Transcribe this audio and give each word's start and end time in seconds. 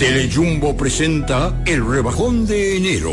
Telejumbo 0.00 0.74
presenta 0.78 1.60
el 1.66 1.86
rebajón 1.86 2.46
de 2.46 2.78
enero. 2.78 3.12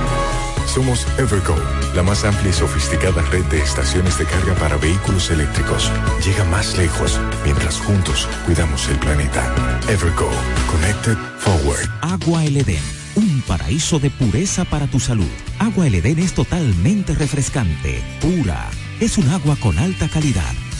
Somos 0.73 1.05
Evergo, 1.17 1.57
la 1.93 2.01
más 2.01 2.23
amplia 2.23 2.49
y 2.49 2.53
sofisticada 2.53 3.21
red 3.23 3.43
de 3.47 3.59
estaciones 3.59 4.17
de 4.17 4.23
carga 4.23 4.55
para 4.55 4.77
vehículos 4.77 5.29
eléctricos. 5.29 5.91
Llega 6.25 6.45
más 6.45 6.77
lejos 6.77 7.19
mientras 7.43 7.77
juntos 7.81 8.25
cuidamos 8.45 8.87
el 8.87 8.97
planeta. 8.97 9.53
Evergo, 9.89 10.29
Connected 10.71 11.17
Forward. 11.39 11.89
Agua 12.01 12.45
El 12.45 12.55
Edén, 12.55 12.83
un 13.15 13.41
paraíso 13.41 13.99
de 13.99 14.11
pureza 14.11 14.63
para 14.63 14.87
tu 14.87 15.01
salud. 15.01 15.27
Agua 15.59 15.87
El 15.87 15.95
Edén 15.95 16.19
es 16.19 16.33
totalmente 16.33 17.15
refrescante, 17.15 18.01
pura. 18.21 18.69
Es 19.01 19.17
un 19.17 19.27
agua 19.27 19.57
con 19.57 19.77
alta 19.77 20.07
calidad 20.07 20.53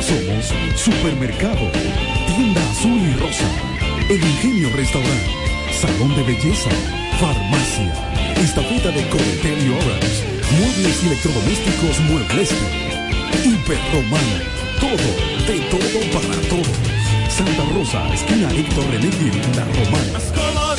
Somos 0.00 0.54
Supermercado, 0.76 1.70
Tienda 2.26 2.60
Azul 2.70 3.00
y 3.00 3.20
Rosa, 3.20 3.44
El 4.08 4.16
Ingenio 4.16 4.70
Restaurant, 4.74 5.26
Salón 5.78 6.16
de 6.16 6.22
Belleza, 6.22 6.70
Farmacia, 7.20 7.92
Estafeta 8.42 8.90
de 8.92 9.06
Cometel 9.10 9.58
y 9.62 9.68
Orange, 9.68 10.24
Muebles 10.58 11.02
y 11.02 11.06
Electrodomésticos 11.06 12.00
Muebles, 12.08 12.50
Hiperromana, 13.44 14.40
todo, 14.80 15.46
de 15.46 15.60
todo 15.68 16.00
para 16.18 16.40
todo. 16.48 16.72
Santa 17.28 17.64
Rosa, 17.74 18.14
esquina 18.14 18.50
Héctor 18.52 18.84
René 18.90 19.10
La 19.54 19.64
Romana. 19.66 20.69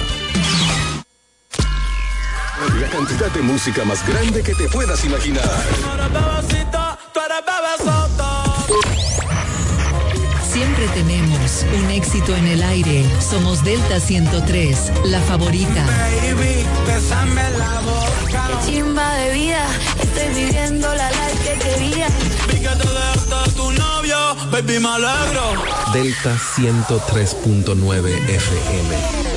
La 2.80 2.88
cantidad 2.88 3.30
de 3.32 3.42
música 3.42 3.84
más 3.84 4.06
grande 4.06 4.42
que 4.42 4.54
te 4.54 4.66
puedas 4.68 5.04
imaginar. 5.04 5.44
Siempre 10.50 10.88
tenemos 10.94 11.66
un 11.78 11.90
éxito 11.90 12.34
en 12.34 12.46
el 12.46 12.62
aire. 12.62 13.04
Somos 13.20 13.62
Delta 13.62 14.00
103, 14.00 14.92
la 15.04 15.20
favorita. 15.20 15.84
Baby, 15.84 16.64
la 17.58 17.80
boca. 17.80 18.25
Qué 18.46 18.72
chimba 18.72 19.14
de 19.14 19.32
vida, 19.32 19.66
estoy 20.00 20.44
viviendo 20.44 20.94
la 20.94 21.10
life 21.10 21.38
que 21.44 21.58
quería. 21.58 22.08
Vi 22.48 22.60
que 22.60 22.68
te 22.68 22.88
dejaste 22.88 23.50
tu 23.56 23.72
novio, 23.72 24.16
baby, 24.50 24.78
me 24.78 24.88
alegro. 24.88 25.62
Delta 25.92 26.36
103.9 26.56 28.28
FM. 28.28 29.35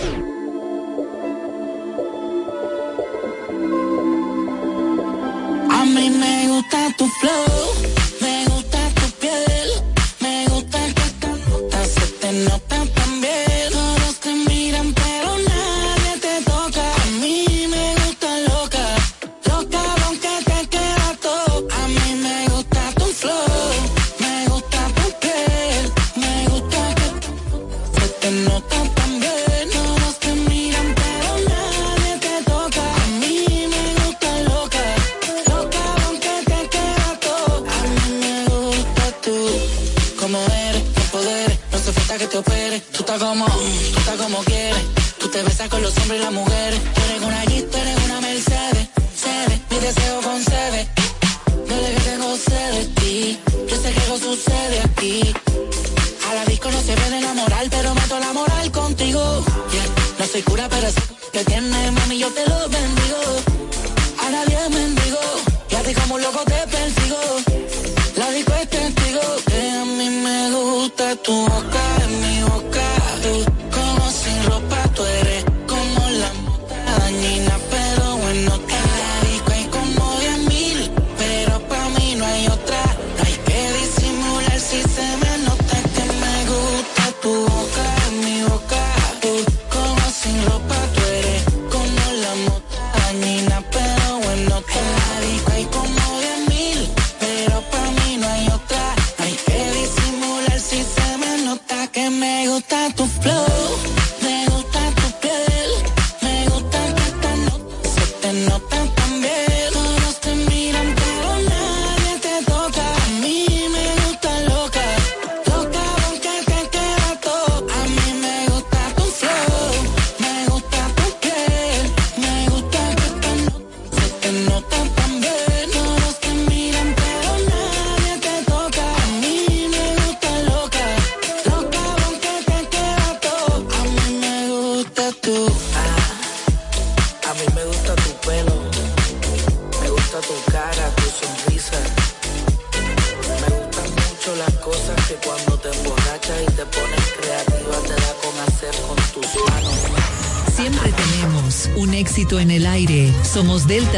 te 60.39 60.45
cura 60.45 60.69
para 60.69 61.08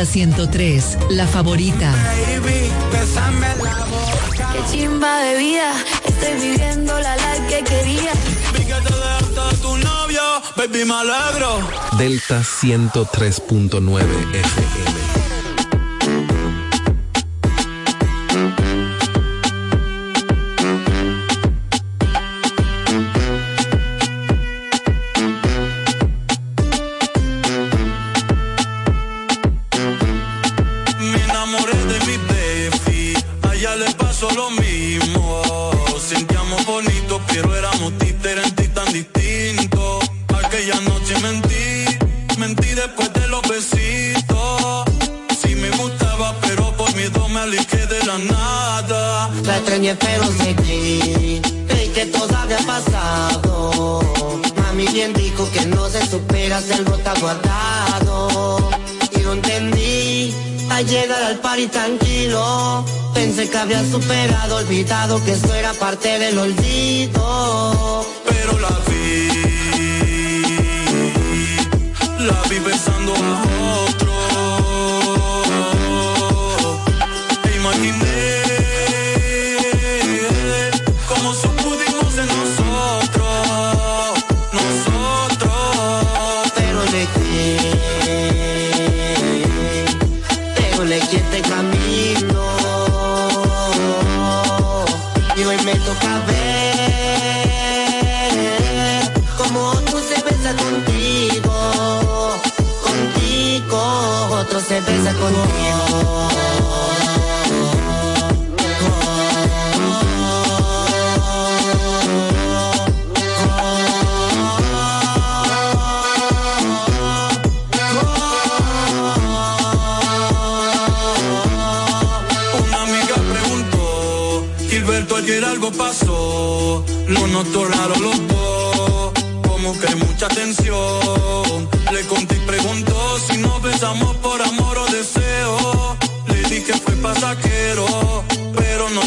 Delta 0.02 0.14
103, 0.14 0.98
la 1.12 1.28
favorita. 1.28 1.92
Baby, 1.92 2.72
la 3.62 3.86
boca. 3.86 4.52
Qué 4.52 4.72
chimba 4.72 5.20
de 5.20 5.38
vida, 5.38 5.74
estoy 6.04 6.50
viviendo 6.50 7.00
la 7.00 7.16
life 7.18 7.46
que 7.48 7.64
quería. 7.64 8.12
Vi 8.54 8.66
que 8.66 8.74
te 8.74 8.96
dejaste 8.96 9.58
tu 9.62 9.78
novio, 9.78 10.22
baby, 10.58 10.86
me 10.86 10.96
alegro. 10.96 11.60
Delta 12.00 12.42
103.9 12.42 14.02
FM. 14.34 15.01
que 65.02 65.32
eso 65.32 65.52
era 65.56 65.74
parte 65.74 66.20
del 66.20 66.38
olvido. 66.38 67.31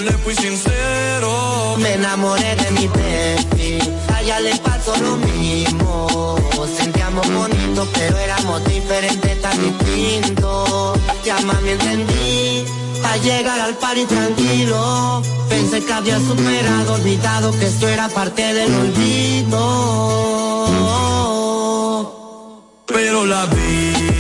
le 0.05 0.13
fui 0.19 0.35
sincero. 0.35 1.77
Me 1.79 1.95
enamoré 1.95 2.55
de 2.57 2.71
mi 2.73 2.87
baby, 2.89 3.79
a 4.13 4.41
le 4.41 4.57
pasó 4.57 4.95
lo 4.97 5.17
mismo. 5.17 6.37
Sentíamos 6.77 7.27
bonito, 7.33 7.87
pero 7.95 8.17
éramos 8.19 8.65
diferentes, 8.65 9.41
tan 9.41 9.57
distintos. 9.63 10.99
Ya 11.25 11.41
mami 11.41 11.71
entendí, 11.71 12.65
a 13.05 13.17
llegar 13.19 13.61
al 13.61 13.75
party 13.77 14.05
tranquilo. 14.05 15.23
Pensé 15.49 15.85
que 15.85 15.93
había 15.93 16.19
superado, 16.19 16.95
olvidado 16.95 17.51
que 17.59 17.67
esto 17.67 17.89
era 17.89 18.09
parte 18.09 18.53
del 18.53 18.75
olvido. 18.75 19.61
Pero 22.87 23.27
la 23.27 23.47
vi 23.47 24.14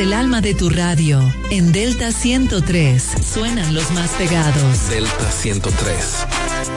el 0.00 0.14
alma 0.14 0.40
de 0.40 0.54
tu 0.54 0.70
radio. 0.70 1.20
En 1.50 1.72
Delta 1.72 2.10
103 2.10 3.02
suenan 3.22 3.74
los 3.74 3.90
más 3.90 4.10
pegados. 4.12 4.88
Delta 4.88 5.30
103, 5.30 6.26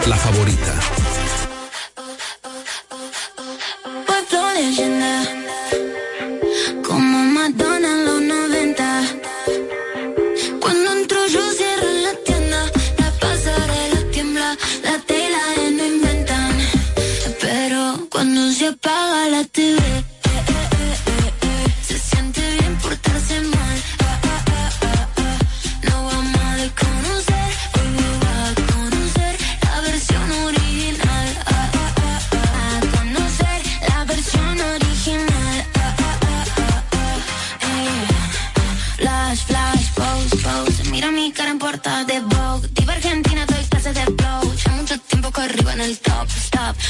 la 0.08 0.18
favorita. 0.18 1.03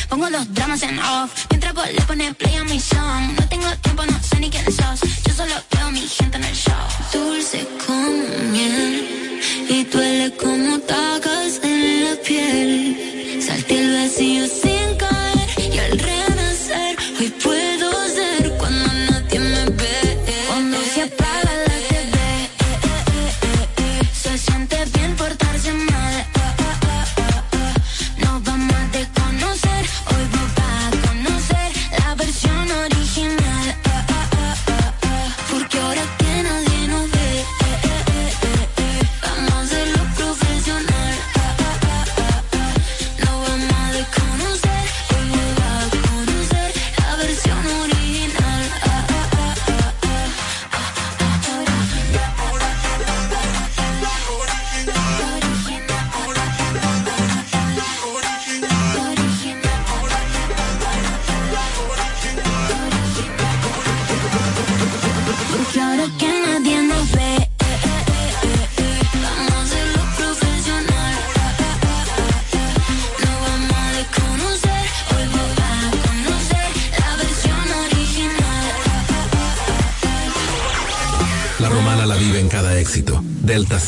Pongo 0.10 0.30
los 0.30 0.54
dramas 0.54 0.82
en 0.84 1.00
off. 1.00 1.46
Mientras 1.50 1.74
vos 1.74 1.88
le 1.92 2.02
pones 2.02 2.36
play 2.36 2.56
a 2.56 2.64
mi 2.64 2.80
song. 2.80 3.34
No 3.40 3.48
tengo 3.48 3.68
tiempo, 3.82 4.06
no 4.06 4.20
sé 4.22 4.40
ni 4.40 4.50
quién 4.50 4.66
sos. 4.66 5.00
Yo 5.26 5.34
solo 5.34 5.54
veo 5.72 5.92
mi 5.92 6.02
gente 6.08 6.38
en 6.38 6.44
el 6.44 6.56
show. 6.56 6.86
Dulce 7.14 7.68
como 7.86 8.52
miel. 8.52 9.42
Y 9.70 9.84
duele 9.86 10.36
como 10.36 10.80
tagas 10.80 11.60
en 11.64 12.04
la 12.06 12.16
piel. 12.28 13.42
Salte 13.46 13.80
el 13.80 13.94
vacío, 13.94 14.48
sí. 14.48 14.73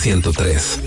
103. 0.06 0.85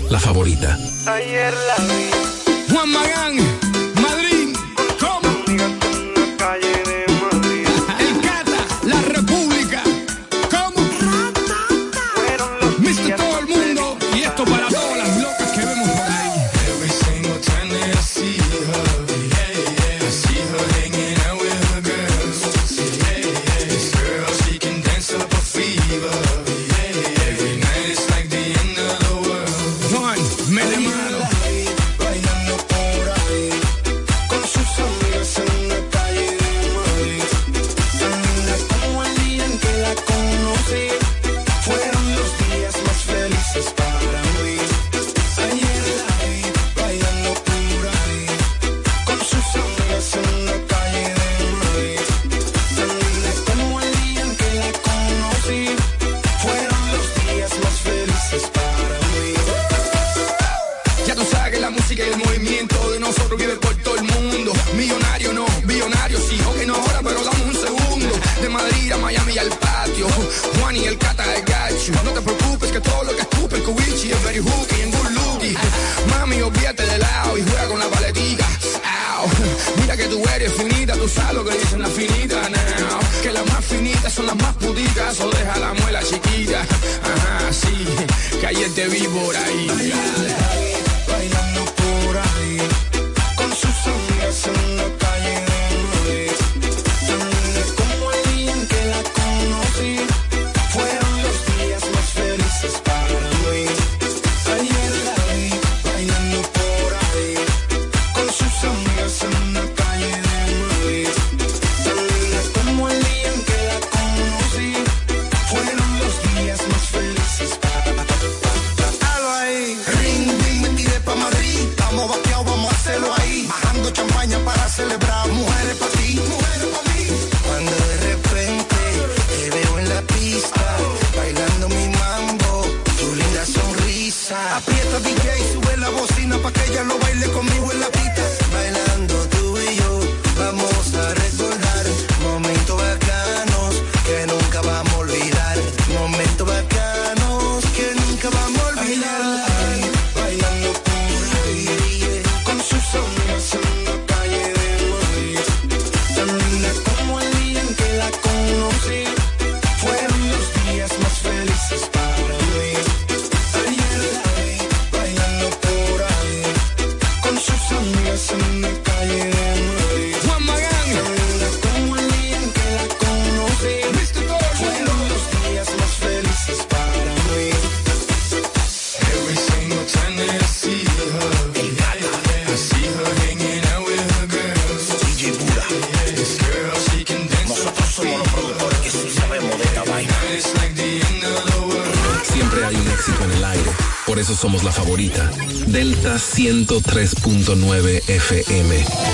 103.9 196.39 197.99
FM. 198.07 199.08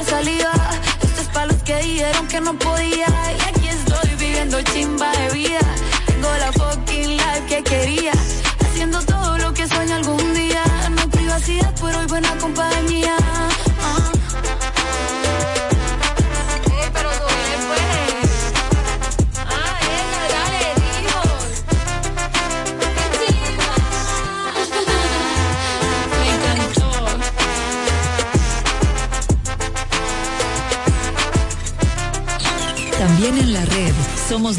tragar 0.00 0.04
saliva. 0.04 0.52
Esto 1.02 1.20
es 1.20 1.28
para 1.28 1.46
los 1.46 1.56
que 1.62 1.76
dijeron 1.78 2.28
que 2.28 2.40
no 2.40 2.58
podía. 2.58 3.06
Y 3.06 3.48
aquí 3.48 3.68
estoy 3.68 4.14
viviendo 4.16 4.62
chimba. 4.62 5.12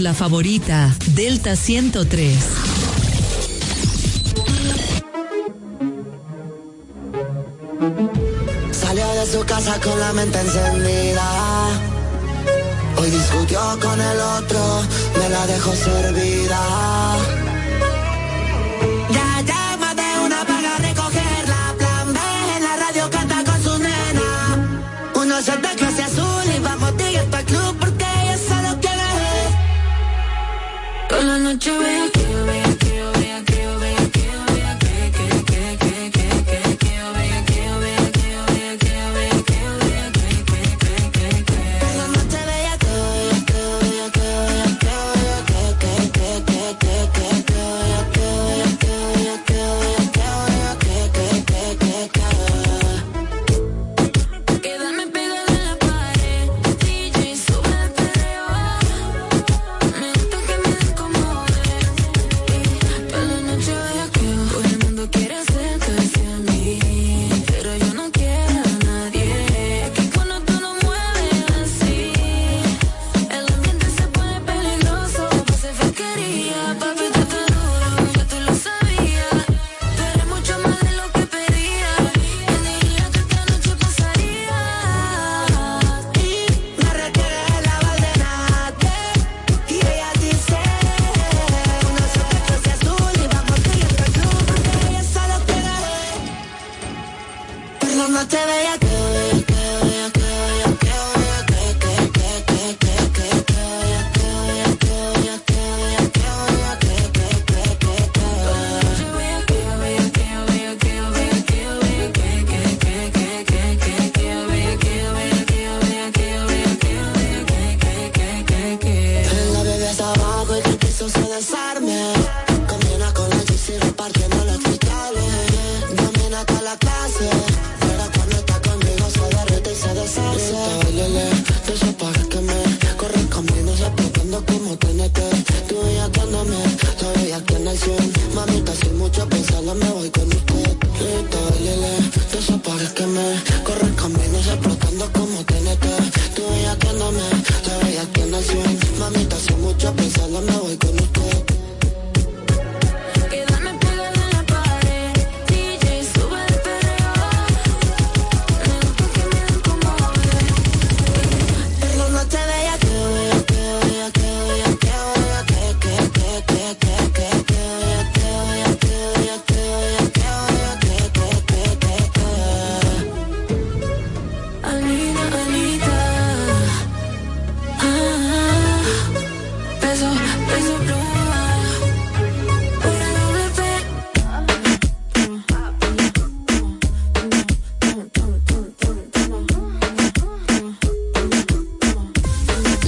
la 0.02 0.14
favorita, 0.14 0.96
Delta 1.14 1.56
103. 1.56 2.36
salió 8.72 9.08
de 9.14 9.26
su 9.26 9.46
casa 9.46 9.80
con 9.80 10.00
la 10.00 10.12
mente 10.14 10.40
encendida. 10.40 11.24
Hoy 12.98 13.10
discutió 13.10 13.60
con 13.80 14.02
el 14.02 14.20
otro, 14.40 14.60
me 15.20 15.30
la 15.30 15.46
dejó 15.48 15.74
servida. 15.76 16.60
Ya 19.12 19.42
llama 19.42 19.94
de 19.94 20.26
una 20.26 20.46
para 20.46 20.78
recogerla. 20.78 21.76
Plan 21.78 22.14
B 22.14 22.20
en 22.58 22.64
la 22.64 22.76
radio 22.78 23.10
canta 23.10 23.44
con 23.44 23.64
su 23.64 23.78
nena. 23.78 24.30
Uno 25.16 25.42
se 25.42 25.52
you 31.66 31.80
in 31.82 32.01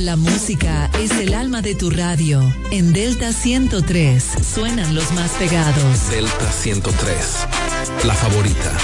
La 0.03 0.17
música 0.17 0.91
es 0.99 1.11
el 1.11 1.33
alma 1.33 1.61
de 1.61 1.75
tu 1.75 1.89
radio. 1.89 2.53
En 2.71 2.91
Delta 2.91 3.31
103 3.31 4.21
suenan 4.53 4.93
los 4.95 5.13
más 5.13 5.31
pegados. 5.39 6.09
Delta 6.09 6.51
103, 6.51 7.47
la 8.03 8.13
favorita. 8.13 8.77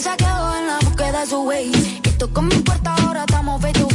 Esa 0.00 0.16
quedó 0.16 0.56
en 0.56 0.66
la 0.66 0.78
búsqueda 0.78 1.20
de 1.20 1.26
su 1.26 1.42
way. 1.42 1.70
Que 2.02 2.08
esto 2.08 2.32
mi 2.46 2.54
puerta 2.60 2.94
ahora 3.02 3.20
estamos 3.28 3.60
fecho 3.60 3.89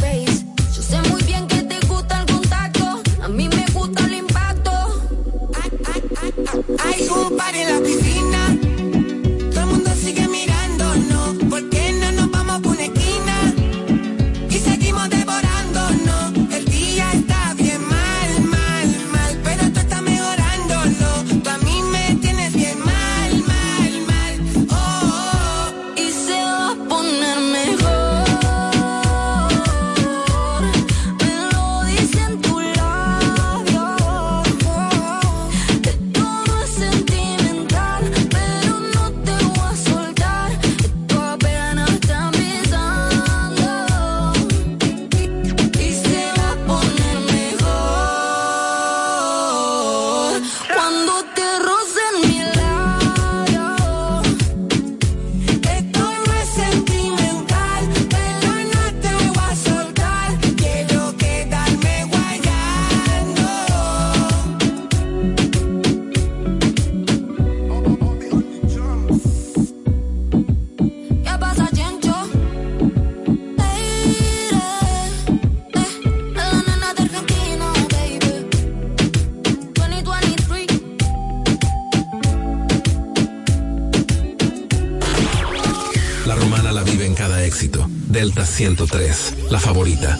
103, 88.56 89.50
la 89.50 89.60
favorita. 89.60 90.16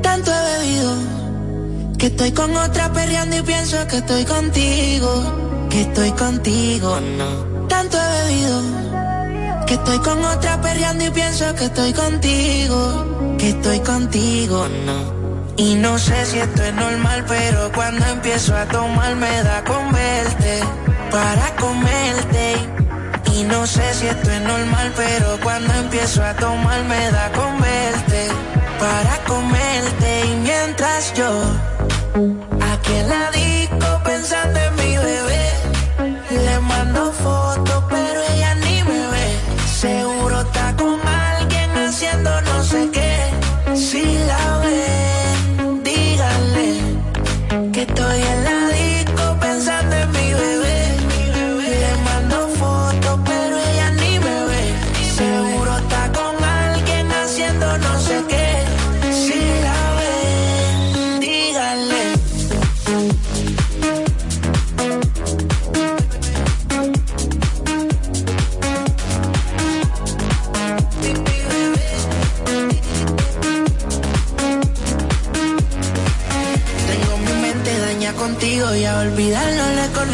Tanto 0.00 0.30
he 0.32 0.58
bebido 0.58 0.94
que 1.98 2.06
estoy 2.06 2.32
con 2.32 2.56
otra 2.56 2.90
perreando 2.94 3.36
y 3.36 3.42
pienso 3.42 3.86
que 3.88 3.98
estoy 3.98 4.24
contigo, 4.24 5.66
que 5.68 5.82
estoy 5.82 6.12
contigo, 6.12 6.98
no. 7.18 7.66
Tanto 7.68 7.98
he 7.98 8.22
bebido 8.24 8.62
que 9.66 9.74
estoy 9.74 9.98
con 9.98 10.24
otra 10.24 10.62
perreando 10.62 11.04
y 11.04 11.10
pienso 11.10 11.54
que 11.54 11.66
estoy 11.66 11.92
contigo, 11.92 13.36
que 13.36 13.50
estoy 13.50 13.80
contigo, 13.80 14.66
no. 14.86 15.22
Y 15.58 15.74
no 15.74 15.98
sé 15.98 16.24
si 16.24 16.38
esto 16.38 16.62
es 16.62 16.72
normal, 16.72 17.26
pero 17.28 17.70
cuando 17.74 18.02
empiezo 18.06 18.56
a 18.56 18.64
tomar 18.64 19.14
me 19.16 19.42
da 19.42 19.62
con 19.62 19.92
verte 19.92 20.62
para 21.12 21.54
comerte. 21.56 22.54
Y 23.34 23.44
no 23.44 23.66
sé 23.66 23.94
si 23.94 24.06
esto 24.06 24.30
es 24.30 24.40
normal, 24.40 24.92
pero 24.96 25.38
cuando 25.42 25.72
empiezo 25.74 26.24
a 26.24 26.34
tomar 26.34 26.82
me 26.84 27.10
da 27.10 27.30
con 27.32 27.60
verte. 27.60 28.28
Para 28.80 29.16
comerte 29.24 30.26
y 30.26 30.36
mientras 30.38 31.14
yo, 31.14 31.30
aquel 32.72 33.08
ladito 33.08 33.51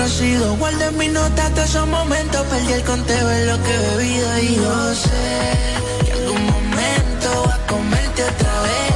conocido. 0.09 0.57
Guardo 0.57 0.85
en 0.89 0.99
mi 0.99 1.09
nota 1.09 1.51
todos 1.51 1.69
esos 1.69 1.87
momentos. 1.87 2.47
Perdí 2.47 2.73
el 2.73 2.85
conteo 2.85 3.31
en 3.31 3.47
lo 3.47 3.63
que 3.63 3.75
he 3.75 3.97
bebido. 3.97 4.39
Y 4.39 4.57
yo 4.57 4.95
sé 4.95 6.05
que 6.05 6.13
algún 6.13 6.47
momento 6.47 7.45
va 7.47 7.55
a 7.55 7.67
comerte 7.67 8.23
otra 8.25 8.63
vez. 8.63 8.88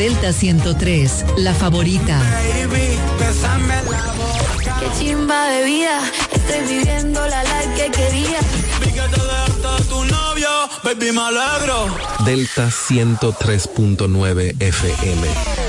Delta 0.00 0.32
103, 0.32 1.26
la 1.36 1.52
favorita. 1.52 2.18
Qué 4.80 4.86
chimba 4.98 5.48
de 5.48 5.64
vida, 5.66 6.00
estoy 6.32 6.74
viviendo 6.74 7.26
la 7.26 7.42
life 7.42 7.74
que 7.76 7.90
quería. 7.90 8.38
Vi 8.80 8.92
que 8.92 9.00
te 9.02 9.20
dejaste 9.20 9.88
tu 9.90 10.02
novio, 10.06 10.48
baby, 10.82 11.12
me 11.12 11.20
alegro. 11.20 11.94
Delta 12.24 12.68
103.9 12.68 14.56
FM. 14.58 15.59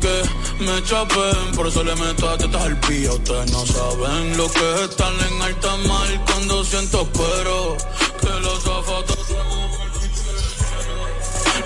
Que 0.00 0.22
me 0.64 0.82
chapen. 0.84 1.54
Por 1.54 1.66
eso 1.66 1.82
le 1.84 1.94
meto 1.96 2.28
a 2.28 2.36
tetas 2.36 2.62
al 2.62 2.78
pía. 2.80 3.12
Ustedes 3.12 3.52
no 3.52 3.66
saben 3.66 4.36
lo 4.36 4.50
que 4.50 4.74
es 4.74 4.80
estar 4.90 5.12
en 5.12 5.42
alta 5.42 5.76
mar 5.88 6.24
cuando 6.26 6.64
siento 6.64 7.08
pero 7.12 7.76
que 8.20 8.40
los 8.40 8.62
zapatos 8.62 9.16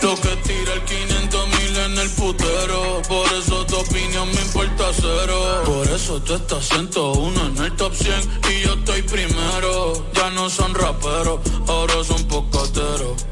lo 0.02 0.16
que 0.16 0.34
tira 0.36 0.72
el 0.72 0.82
500 0.82 1.46
mil 1.48 1.76
en 1.76 1.98
el 1.98 2.10
putero. 2.10 3.02
Por 3.08 3.26
eso 3.34 3.66
tu 3.66 3.76
opinión 3.76 4.28
me 4.32 4.40
importa 4.40 4.84
cero. 4.94 5.62
Por 5.64 5.86
eso 5.88 6.20
tú 6.22 6.34
estás 6.34 6.68
101 6.68 7.46
en 7.46 7.64
el 7.64 7.76
top 7.76 7.94
100 7.94 8.14
y 8.50 8.60
yo 8.64 8.74
estoy 8.74 9.02
primero. 9.02 10.06
Ya 10.14 10.30
no 10.30 10.48
son 10.48 10.74
raperos, 10.74 11.40
ahora 11.68 12.04
son 12.04 12.24
pocateros. 12.28 13.26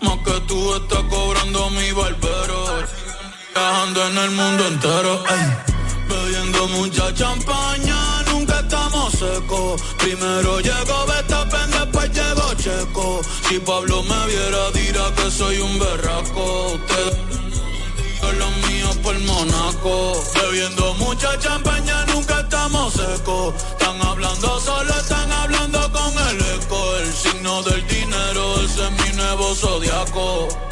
Más 0.00 0.18
que 0.24 0.40
tú 0.48 0.74
estás 0.74 1.02
cobrando 1.04 1.70
mi 1.70 1.92
barbero. 1.92 2.61
Viajando 3.54 4.06
en 4.06 4.18
el 4.18 4.30
mundo 4.30 4.66
entero, 4.66 5.24
ey. 5.28 5.72
Bebiendo 6.08 6.68
mucha 6.68 7.12
champaña, 7.14 8.22
nunca 8.30 8.60
estamos 8.60 9.12
secos. 9.12 9.82
Primero 9.98 10.60
llegó 10.60 11.06
Betapen, 11.06 11.70
después 11.70 12.10
llegó 12.12 12.54
Checo. 12.54 13.20
Si 13.48 13.58
Pablo 13.58 14.02
me 14.02 14.26
viera, 14.26 14.70
dirá 14.72 15.14
que 15.16 15.30
soy 15.30 15.58
un 15.58 15.78
berraco. 15.78 16.72
Ustedes 16.74 17.32
los 18.38 18.56
míos 18.68 18.96
por 19.02 19.18
Monaco. 19.20 20.24
Bebiendo 20.34 20.94
mucha 20.94 21.38
champaña, 21.38 22.06
nunca 22.06 22.40
estamos 22.40 22.94
secos. 22.94 23.54
Están 23.72 24.00
hablando 24.00 24.60
solo, 24.60 24.94
están 24.94 25.30
hablando 25.30 25.92
con 25.92 26.12
el 26.28 26.40
eco. 26.56 26.96
El 26.96 27.12
signo 27.12 27.62
del 27.62 27.86
dinero, 27.86 28.62
ese 28.62 28.86
es 28.86 28.92
mi 28.92 29.16
nuevo 29.16 29.54
zodiaco. 29.54 30.71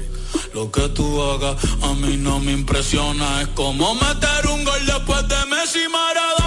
Lo 0.53 0.71
que 0.71 0.89
tú 0.89 1.21
hagas 1.23 1.57
a 1.81 1.93
mí 1.93 2.17
no 2.17 2.39
me 2.39 2.51
impresiona. 2.51 3.41
Es 3.41 3.47
como 3.49 3.95
meter 3.95 4.47
un 4.53 4.63
gol 4.63 4.85
después 4.85 5.27
de 5.27 5.45
Messi 5.47 5.87
Maradona. 5.89 6.40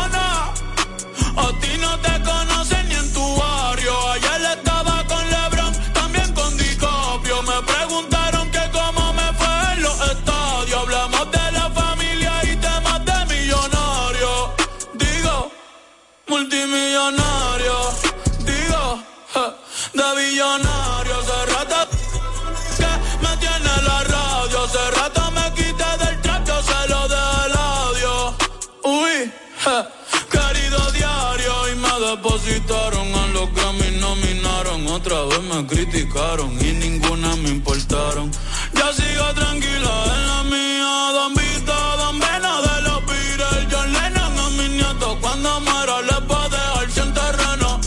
Depositaron 32.84 33.14
a 33.14 33.26
los 33.28 33.74
me 33.78 33.90
nominaron. 33.98 34.86
Otra 34.88 35.24
vez 35.24 35.42
me 35.42 35.66
criticaron 35.66 36.52
y 36.60 36.72
ninguna 36.72 37.36
me 37.36 37.50
importaron. 37.50 38.30
Ya 38.74 38.92
sigo 38.92 39.24
tranquila 39.34 40.04
en 40.14 40.26
la 40.26 40.42
mía. 40.44 41.12
Don 41.12 41.34
Vito, 41.34 41.96
Don 41.98 42.18
Vena 42.18 42.60
de 42.60 42.82
los 42.82 43.06
Beatles. 43.06 43.66
John 43.70 43.92
Lennon 43.92 44.38
a 44.38 44.50
mis 44.50 44.70
nietos. 44.70 45.16
Cuando 45.20 45.60
muera 45.60 46.02
les 46.02 46.30
va 46.30 46.44
a 46.44 46.48
dejar 46.48 46.90
sin 46.90 47.14
terreno. 47.14 47.80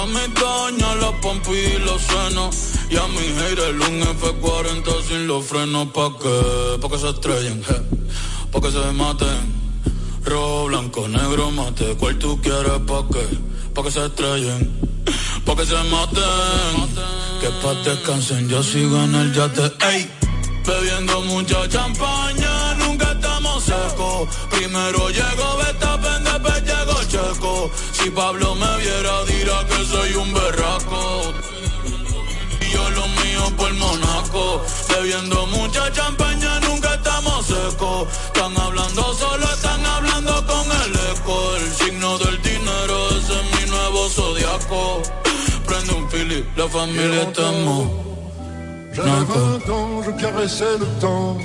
A 0.00 0.06
mis 0.06 0.34
doñas, 0.34 0.96
los 0.96 1.14
pompis 1.16 1.74
y 1.74 1.78
los 1.80 2.00
senos. 2.02 2.56
Y 2.90 2.96
a 2.96 3.06
mi 3.08 3.26
haters 3.40 3.88
un 3.88 4.00
F40 4.00 5.02
sin 5.08 5.26
los 5.26 5.44
frenos. 5.44 5.88
¿Pa' 5.88 6.12
qué? 6.20 6.78
Pa' 6.80 6.88
que 6.88 6.98
se 6.98 7.08
estrellen, 7.10 7.62
je. 7.62 7.74
Pa' 8.52 8.60
que 8.60 8.70
se 8.70 8.92
maten. 8.92 9.58
Rojo, 10.24 10.66
blanco, 10.66 11.08
negro, 11.08 11.50
mate. 11.50 11.96
¿Cuál 11.98 12.18
tú 12.18 12.40
quieres? 12.40 12.80
¿Pa' 12.86 13.06
qué? 13.12 13.47
Pa' 13.78 13.84
que 13.84 13.92
se 13.92 14.04
estrellen. 14.06 14.62
Pa' 15.46 15.54
que 15.54 15.64
se 15.64 15.80
maten. 15.92 16.78
Que 17.40 17.48
pa' 17.62 17.74
descansen, 17.84 18.48
yo 18.48 18.60
sigo 18.60 18.96
en 19.04 19.14
el 19.14 19.32
yate. 19.32 19.66
Ey, 19.92 20.10
bebiendo 20.66 21.20
mucha 21.22 21.68
champaña, 21.68 22.74
nunca 22.74 23.12
estamos 23.12 23.62
secos. 23.62 24.28
Primero 24.50 25.10
llegó 25.10 25.48
Betapen, 25.58 26.24
después 26.24 26.60
llegó 26.64 26.96
Checo. 27.12 27.70
Si 27.92 28.10
Pablo 28.10 28.56
me 28.56 28.72
viera, 28.78 29.14
dirá 29.30 29.58
que 29.68 29.84
soy 29.84 30.12
un 30.22 30.34
berraco. 30.34 31.32
Y 32.60 32.72
yo 32.72 32.90
lo 32.90 33.06
mío 33.20 33.56
por 33.56 33.72
Monaco. 33.74 34.60
Bebiendo 34.88 35.46
mucha 35.46 35.92
champaña, 35.92 36.27
un 46.58 46.64
la 46.64 46.68
familia 46.68 47.22
está 47.22 47.50
en 47.50 47.90
J'avais 48.92 49.10
Monaco. 49.10 49.32
20 49.66 49.72
ans, 49.72 50.02
je 50.04 50.10
caressais 50.20 50.78
le 50.78 50.86
temps 51.00 51.38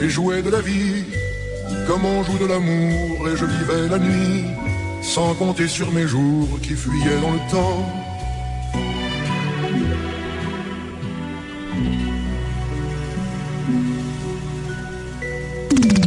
et 0.00 0.08
jouais 0.10 0.42
de 0.42 0.50
la 0.50 0.60
vie 0.60 1.04
comme 1.86 2.04
on 2.04 2.22
joue 2.22 2.38
de 2.38 2.46
l'amour 2.46 3.28
et 3.28 3.36
je 3.36 3.46
vivais 3.46 3.88
la 3.88 3.98
nuit 3.98 4.44
sans 5.02 5.34
compter 5.34 5.68
sur 5.68 5.90
mes 5.90 6.06
jours 6.06 6.48
qui 6.62 6.74
fuyaient 6.74 7.20
dans 7.22 7.32
le 7.32 7.50
temps. 7.50 7.86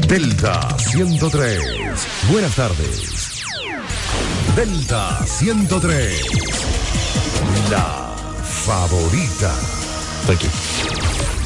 Delta 0.08 0.60
103. 0.77 1.45
Buenas 2.29 2.55
tardes. 2.55 2.75
Delta 4.55 5.19
103. 5.25 5.93
La 7.71 8.14
favorita. 8.65 9.54
Thank 10.25 10.43
you. 10.43 11.05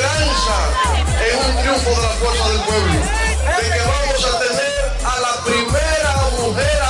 esperanza 0.00 0.56
en 1.28 1.36
un 1.38 1.62
triunfo 1.62 1.90
de 1.90 2.02
la 2.02 2.14
fuerza 2.14 2.48
del 2.48 2.60
pueblo, 2.60 2.92
de 2.92 3.70
que 3.70 3.80
vamos 3.80 4.24
a 4.24 4.38
tener 4.38 4.92
a 5.04 5.20
la 5.20 5.44
primera 5.44 6.14
mujer 6.38 6.89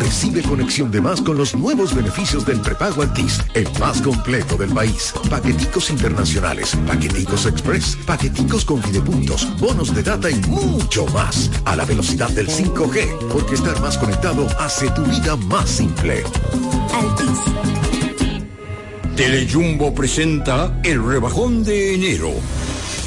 Recibe 0.00 0.42
conexión 0.42 0.90
de 0.90 1.00
más 1.00 1.20
con 1.20 1.38
los 1.38 1.54
nuevos 1.54 1.94
beneficios 1.94 2.44
del 2.44 2.60
prepago 2.60 3.02
Altis, 3.02 3.40
el 3.54 3.68
más 3.78 4.02
completo 4.02 4.56
del 4.56 4.70
país. 4.70 5.14
Paqueticos 5.30 5.90
internacionales, 5.90 6.76
paqueticos 6.84 7.46
express, 7.46 7.96
paqueticos 8.04 8.64
con 8.64 8.82
videopuntos, 8.82 9.46
bonos 9.60 9.94
de 9.94 10.02
data 10.02 10.28
y 10.28 10.40
mucho 10.48 11.06
más. 11.14 11.52
A 11.66 11.76
la 11.76 11.84
velocidad 11.84 12.30
del 12.30 12.48
5G, 12.48 13.28
porque 13.28 13.54
estar 13.54 13.80
más 13.80 13.96
conectado 13.96 14.48
hace 14.58 14.90
tu 14.90 15.04
vida 15.04 15.36
más 15.36 15.70
simple. 15.70 16.24
Altis. 16.92 17.97
Telejumbo 19.18 19.92
presenta 19.92 20.78
el 20.84 21.04
rebajón 21.04 21.64
de 21.64 21.92
enero. 21.92 22.30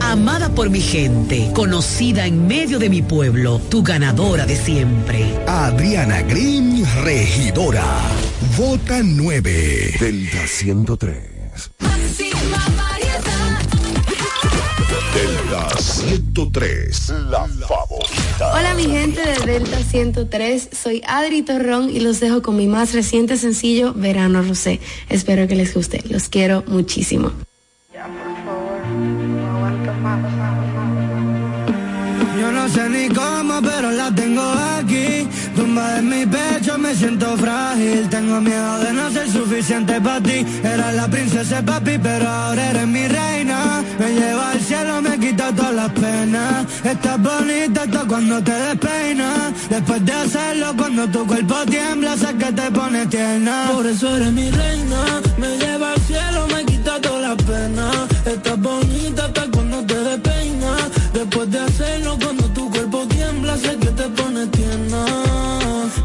amada 0.00 0.50
por 0.50 0.68
mi 0.68 0.80
gente, 0.80 1.50
conocida 1.54 2.26
en 2.26 2.46
medio 2.46 2.78
de 2.78 2.90
mi 2.90 3.00
pueblo, 3.00 3.58
tu 3.70 3.82
ganadora 3.82 4.44
de 4.44 4.56
siempre. 4.56 5.24
Adriana 5.46 6.20
Green, 6.22 6.84
regidora. 7.02 7.84
Vota 8.58 9.00
9. 9.02 9.96
Delta 9.98 10.46
103. 10.46 11.16
Delta 15.14 15.68
103, 15.78 17.08
la 17.30 17.48
favorita. 17.66 18.52
Hola 18.54 18.74
mi 18.74 18.84
gente 18.84 19.22
de 19.22 19.52
Delta 19.52 19.78
103, 19.78 20.68
soy 20.72 21.02
Adri 21.06 21.42
Torrón 21.42 21.88
y 21.90 22.00
los 22.00 22.20
dejo 22.20 22.42
con 22.42 22.54
mi 22.56 22.66
más 22.66 22.92
reciente 22.92 23.38
sencillo, 23.38 23.94
Verano 23.94 24.42
Rosé. 24.42 24.80
Espero 25.08 25.48
que 25.48 25.56
les 25.56 25.72
guste, 25.72 26.02
los 26.08 26.28
quiero 26.28 26.62
muchísimo. 26.66 27.32
Ni 33.08 33.14
cómo, 33.14 33.60
pero 33.62 33.90
la 33.90 34.10
tengo 34.10 34.42
aquí. 34.78 35.26
Tumba 35.54 35.98
en 35.98 36.08
mi 36.08 36.26
pecho, 36.26 36.78
me 36.78 36.94
siento 36.94 37.36
frágil. 37.36 38.08
Tengo 38.08 38.40
miedo 38.40 38.78
de 38.78 38.92
no 38.92 39.10
ser 39.10 39.30
suficiente 39.30 40.00
para 40.00 40.20
ti. 40.20 40.44
Era 40.62 40.92
la 40.92 41.08
princesa 41.08 41.62
papi, 41.62 41.98
pero 41.98 42.28
ahora 42.28 42.70
eres 42.70 42.86
mi 42.86 43.06
reina. 43.06 43.82
Me 43.98 44.14
lleva 44.14 44.50
al 44.52 44.60
cielo, 44.60 45.02
me 45.02 45.18
quita 45.18 45.52
todas 45.52 45.74
las 45.74 45.90
penas. 45.92 46.66
Estás 46.84 47.20
bonita 47.22 47.82
hasta 47.82 48.04
cuando 48.04 48.42
te 48.42 48.52
despeinas. 48.52 49.52
Después 49.68 50.04
de 50.04 50.12
hacerlo, 50.12 50.74
cuando 50.76 51.06
tu 51.08 51.26
cuerpo 51.26 51.56
tiembla, 51.66 52.16
sé 52.16 52.34
que 52.34 52.52
te 52.52 52.70
pone 52.70 53.06
tierna. 53.06 53.70
Por 53.72 53.86
eso 53.86 54.16
eres 54.16 54.32
mi 54.32 54.50
reina. 54.50 55.20
Me 55.38 55.56
lleva 55.58 55.92
al 55.92 56.00
cielo, 56.02 56.46
me 56.54 56.64
quita 56.64 57.00
todas 57.00 57.22
las 57.28 57.42
penas. 57.44 57.96
Estás 58.24 58.58
bonita 58.60 59.24
hasta 59.24 59.42
cuando 59.50 59.82
te 59.84 59.94
despeinas. 59.94 60.82
Después 61.12 61.50
de 61.50 61.58
hacerlo, 61.58 62.16
cuando 62.22 62.37
sé 63.58 63.76
te 63.76 64.08
pone 64.16 64.46
tierna. 64.48 65.04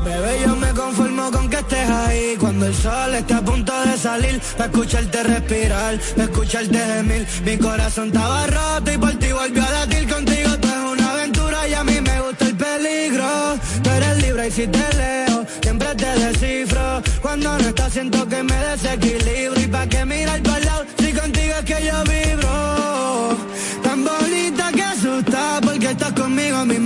Bebé, 0.05 0.41
yo 0.45 0.55
me 0.55 0.71
conformo 0.73 1.31
con 1.31 1.49
que 1.49 1.57
estés 1.57 1.89
ahí. 1.89 2.35
Cuando 2.39 2.65
el 2.65 2.75
sol 2.75 3.15
esté 3.15 3.33
a 3.33 3.41
punto 3.41 3.73
de 3.85 3.97
salir, 3.97 4.41
para 4.57 4.71
escucharte 4.71 5.23
respirar, 5.23 5.99
para 6.15 6.23
escucharte 6.23 6.77
gemir. 6.77 7.27
Mi 7.45 7.57
corazón 7.57 8.07
estaba 8.07 8.47
roto 8.47 8.91
y 8.91 8.97
por 8.97 9.13
ti 9.19 9.31
volvió 9.31 9.63
a 9.63 9.71
latir 9.71 10.07
contigo. 10.07 10.49
Esto 10.49 10.67
es 10.67 10.91
una 10.93 11.11
aventura 11.11 11.67
y 11.67 11.73
a 11.73 11.83
mí 11.83 12.01
me 12.01 12.21
gusta 12.21 12.45
el 12.45 12.55
peligro. 12.55 13.29
Tú 13.83 13.89
eres 13.89 14.23
libre 14.23 14.47
y 14.47 14.51
si 14.51 14.67
te 14.67 14.85
leo, 14.97 15.45
siempre 15.61 15.93
cuando 17.21 17.57
no 17.57 17.67
estás 17.69 17.93
siento 17.93 18.27
que 18.27 18.43
me 18.43 18.55
desequilibro. 18.55 19.59
Y 19.59 19.67
pa' 19.67 19.87
que 19.87 20.05
mirar 20.05 20.41
para 20.43 20.72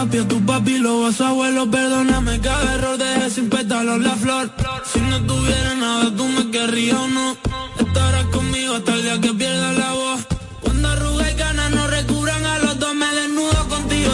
papi, 0.00 0.18
a 0.18 0.28
tu 0.28 0.40
papi, 0.46 0.78
lo 0.78 1.02
vas 1.02 1.20
abuelo. 1.20 1.70
Perdóname 1.70 2.40
cada 2.40 2.74
error, 2.74 2.96
dejé 2.96 3.30
sin 3.30 3.48
pétalos 3.50 4.00
la 4.00 4.14
flor. 4.16 4.50
Si 4.90 5.00
no 5.00 5.20
tuviera 5.30 5.74
nada, 5.74 6.04
tú 6.16 6.24
me 6.26 6.50
querrías 6.50 6.96
o 6.96 7.08
no. 7.08 7.36
Estarás 7.78 8.26
conmigo 8.26 8.74
hasta 8.74 8.94
el 8.94 9.02
día 9.02 9.20
que 9.20 9.32
pierda 9.34 9.72
la 9.72 9.92
voz. 9.92 10.20
Cuando 10.62 10.88
arruga 10.88 11.30
y 11.30 11.34
ganas 11.34 11.70
no 11.70 11.86
recubran 11.86 12.44
a 12.46 12.58
los 12.60 12.78
dos, 12.78 12.94
me 12.94 13.08
desnudo 13.14 13.68
contigo. 13.68 14.12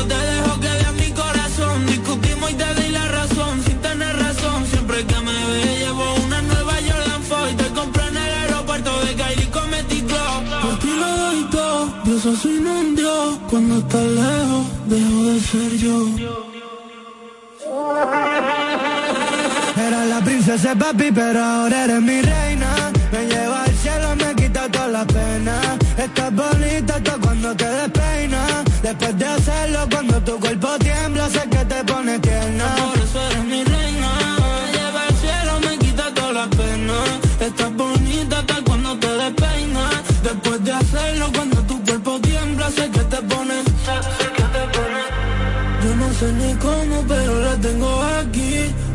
Ser 15.56 15.76
yo. 15.78 15.96
Era 19.86 20.04
la 20.04 20.20
princesa 20.20 20.74
papi, 20.74 21.10
pero 21.12 21.42
ahora 21.42 21.84
eres 21.84 22.02
mi 22.02 22.20
reina. 22.20 22.70
Me 23.12 23.26
lleva 23.26 23.62
al 23.64 23.74
cielo, 23.82 24.16
me 24.16 24.34
quita 24.34 24.68
todas 24.70 24.90
las 24.90 25.06
penas. 25.06 25.66
Estás 25.96 26.34
bonita 26.34 26.96
hasta 26.96 27.14
cuando 27.18 27.56
te 27.56 27.68
despeinas. 27.68 28.64
Después 28.82 29.18
de 29.18 29.26
hacerlo, 29.26 29.80
cuando 29.90 30.20
tu 30.22 30.38
cuerpo 30.40 30.68
tiembla, 30.78 31.28
sé 31.30 31.42
que 31.48 31.64
te 31.64 31.84
pone 31.84 32.18
tierna. 32.18 32.95
Sé 46.18 46.32
ni 46.32 46.54
cómo, 46.54 47.04
pero 47.06 47.40
la 47.40 47.54
tengo 47.56 48.02
aquí. 48.20 48.54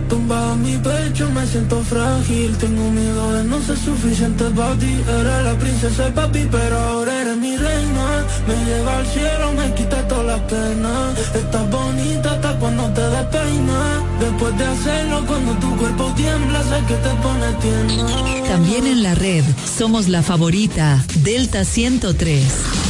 Tumbada 0.10 0.54
en 0.54 0.62
mi 0.62 0.78
pecho, 0.78 1.30
me 1.30 1.46
siento 1.48 1.82
frágil. 1.84 2.58
Tengo 2.58 2.92
miedo 2.92 3.32
de 3.34 3.44
no 3.46 3.62
ser 3.62 3.78
suficiente 3.78 4.46
para 4.56 4.76
ti. 4.76 4.94
Eres 5.08 5.44
la 5.46 5.56
princesa 5.58 6.10
y 6.10 6.12
papi, 6.12 6.48
pero 6.52 6.78
ahora 6.78 7.22
eres 7.22 7.38
mi 7.38 7.56
reina. 7.56 8.26
Me 8.48 8.56
lleva 8.66 8.98
al 8.98 9.08
cielo, 9.08 9.54
me 9.54 9.74
quita 9.74 10.08
todas 10.08 10.26
las 10.26 10.40
penas. 10.42 11.18
Estás 11.36 11.70
bonita 11.70 12.32
hasta 12.34 12.60
cuando 12.60 12.84
te 12.90 13.02
despeinas. 13.02 14.02
Después 14.20 14.58
de 14.58 14.66
hacerlo, 14.66 15.26
cuando 15.28 15.52
tu 15.54 15.78
cuerpo 15.78 16.14
tiembla, 16.16 16.60
sé 16.64 16.78
que 16.88 16.96
te 16.96 17.10
pone 17.24 17.48
tierna. 17.62 18.48
También 18.48 18.88
en 18.88 19.04
la 19.04 19.16
red 19.16 19.46
somos 19.78 20.10
la 20.10 20.22
favorita 20.24 21.04
Delta 21.24 21.64
103. 21.64 22.81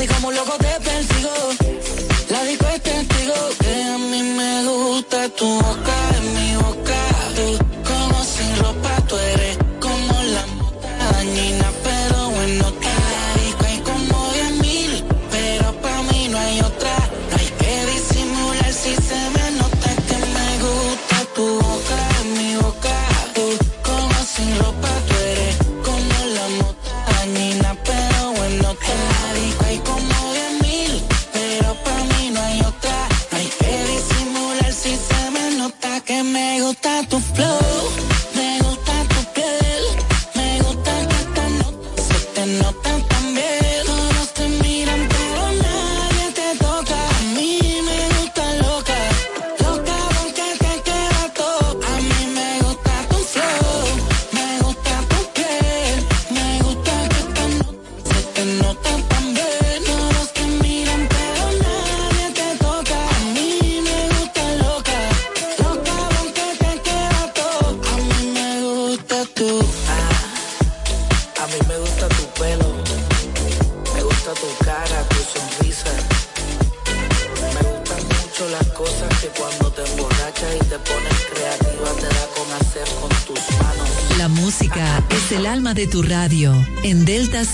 Ti 0.00 0.06
como 0.06 0.32
loco 0.32 0.52
te 0.58 0.72
persigo. 0.80 1.34
La 2.30 2.44
disco 2.44 2.66
es 2.74 2.82
testigo 2.82 3.34
Que 3.60 3.82
a 3.82 3.98
mí 3.98 4.22
me 4.22 4.64
gusta 4.64 5.28
tu 5.30 5.46
boca 5.46 6.19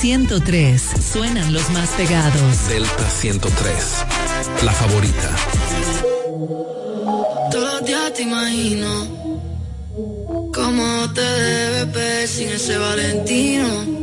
103. 0.01 0.83
Suenan 1.13 1.53
los 1.55 1.71
más 1.71 1.89
pegados. 1.91 2.69
Delta 2.69 3.09
103. 3.09 4.05
La 4.63 4.73
favorita. 4.73 5.37
Todos 7.51 7.73
los 7.75 7.85
días 7.87 8.13
te 8.13 8.23
imagino 8.23 8.89
cómo 10.55 11.13
te 11.15 11.23
debes 11.23 11.93
ver 11.93 12.29
sin 12.29 12.49
ese 12.49 12.77
Valentino. 12.77 13.97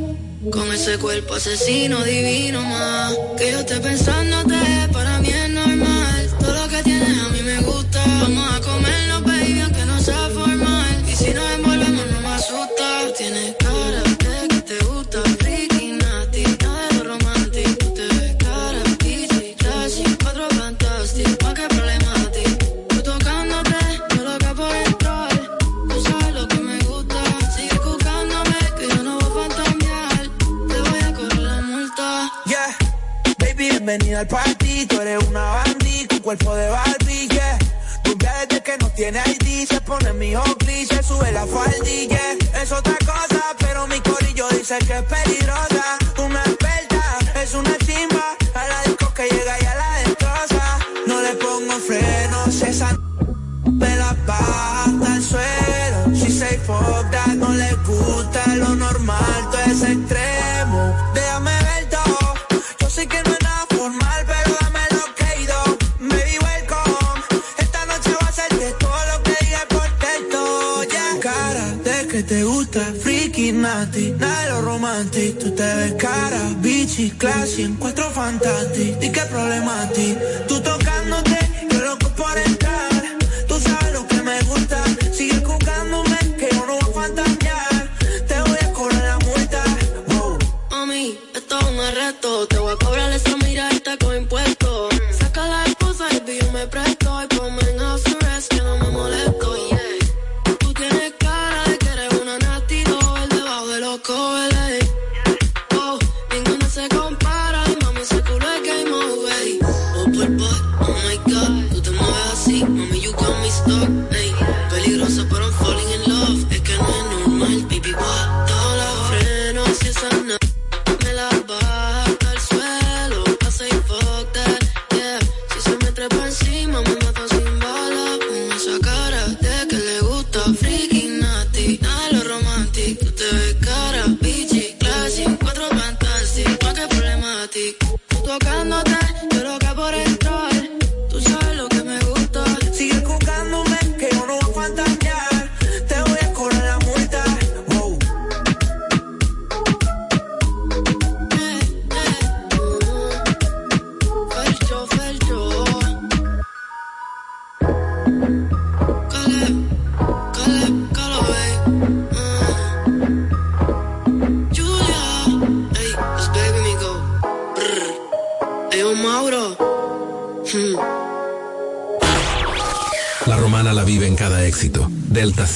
Con 0.51 0.73
ese 0.73 0.97
cuerpo 0.97 1.35
asesino 1.35 2.03
divino 2.03 2.61
más 2.63 3.13
que 3.37 3.51
yo 3.51 3.63
te 3.63 3.79
pensando 3.79 4.42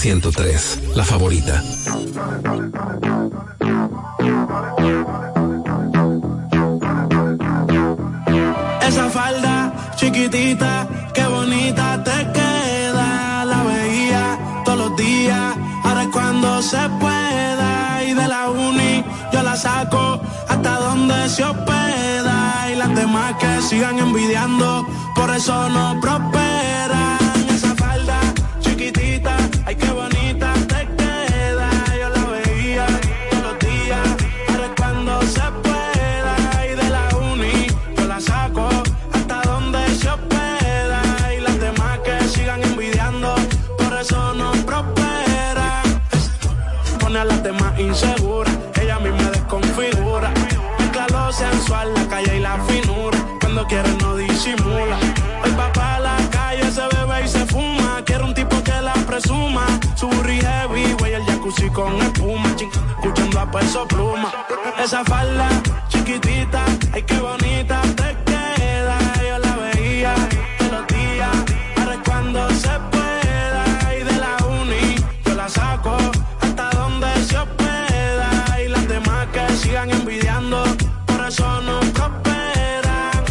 103, 0.07 0.95
la 0.95 1.03
favorita. 1.03 1.61
Esa 8.87 9.09
falda 9.09 9.73
chiquitita, 9.97 10.87
qué 11.13 11.25
bonita 11.25 12.01
te 12.05 12.17
queda. 12.31 13.43
La 13.43 13.63
veía 13.63 14.39
todos 14.63 14.77
los 14.77 14.95
días, 14.95 15.57
ahora 15.83 16.03
es 16.03 16.09
cuando 16.13 16.61
se 16.61 16.83
pueda. 17.01 18.03
Y 18.07 18.13
de 18.13 18.27
la 18.29 18.49
uni 18.49 19.03
yo 19.33 19.43
la 19.43 19.57
saco 19.57 20.21
hasta 20.47 20.79
donde 20.79 21.27
se 21.27 21.43
hospeda. 21.43 22.71
Y 22.71 22.75
las 22.77 22.95
demás 22.95 23.35
que 23.41 23.61
sigan 23.61 23.99
envidiando, 23.99 24.87
por 25.15 25.29
eso 25.35 25.67
no 25.67 25.99
prosperan 25.99 26.46
Hay 29.67 29.75
que 29.75 29.91
banear 29.91 30.16
y 61.59 61.69
con 61.69 61.95
espuma, 62.01 62.55
ching, 62.55 62.69
escuchando 62.71 63.39
a 63.39 63.51
peso 63.51 63.87
pluma. 63.87 64.31
Esa 64.83 65.03
falda 65.05 65.47
chiquitita, 65.87 66.63
ay 66.93 67.03
qué 67.03 67.19
bonita 67.19 67.81
te 67.95 68.15
queda, 68.25 68.97
yo 69.27 69.37
la 69.39 69.55
veía 69.57 70.13
de 70.59 70.71
los 70.71 70.87
días, 70.87 71.35
ahora 71.77 71.99
cuando 72.05 72.49
se 72.51 72.69
pueda, 72.91 73.63
y 73.99 74.03
de 74.03 74.17
la 74.17 74.37
uni 74.45 74.95
yo 75.25 75.35
la 75.35 75.49
saco 75.49 75.97
hasta 76.41 76.69
donde 76.71 77.07
se 77.25 77.37
hospeda, 77.37 78.61
y 78.63 78.67
las 78.67 78.87
demás 78.87 79.27
que 79.33 79.55
sigan 79.55 79.89
envidiando, 79.91 80.63
por 81.05 81.27
eso 81.27 81.61
no 81.61 81.79
cooperan. 81.97 83.23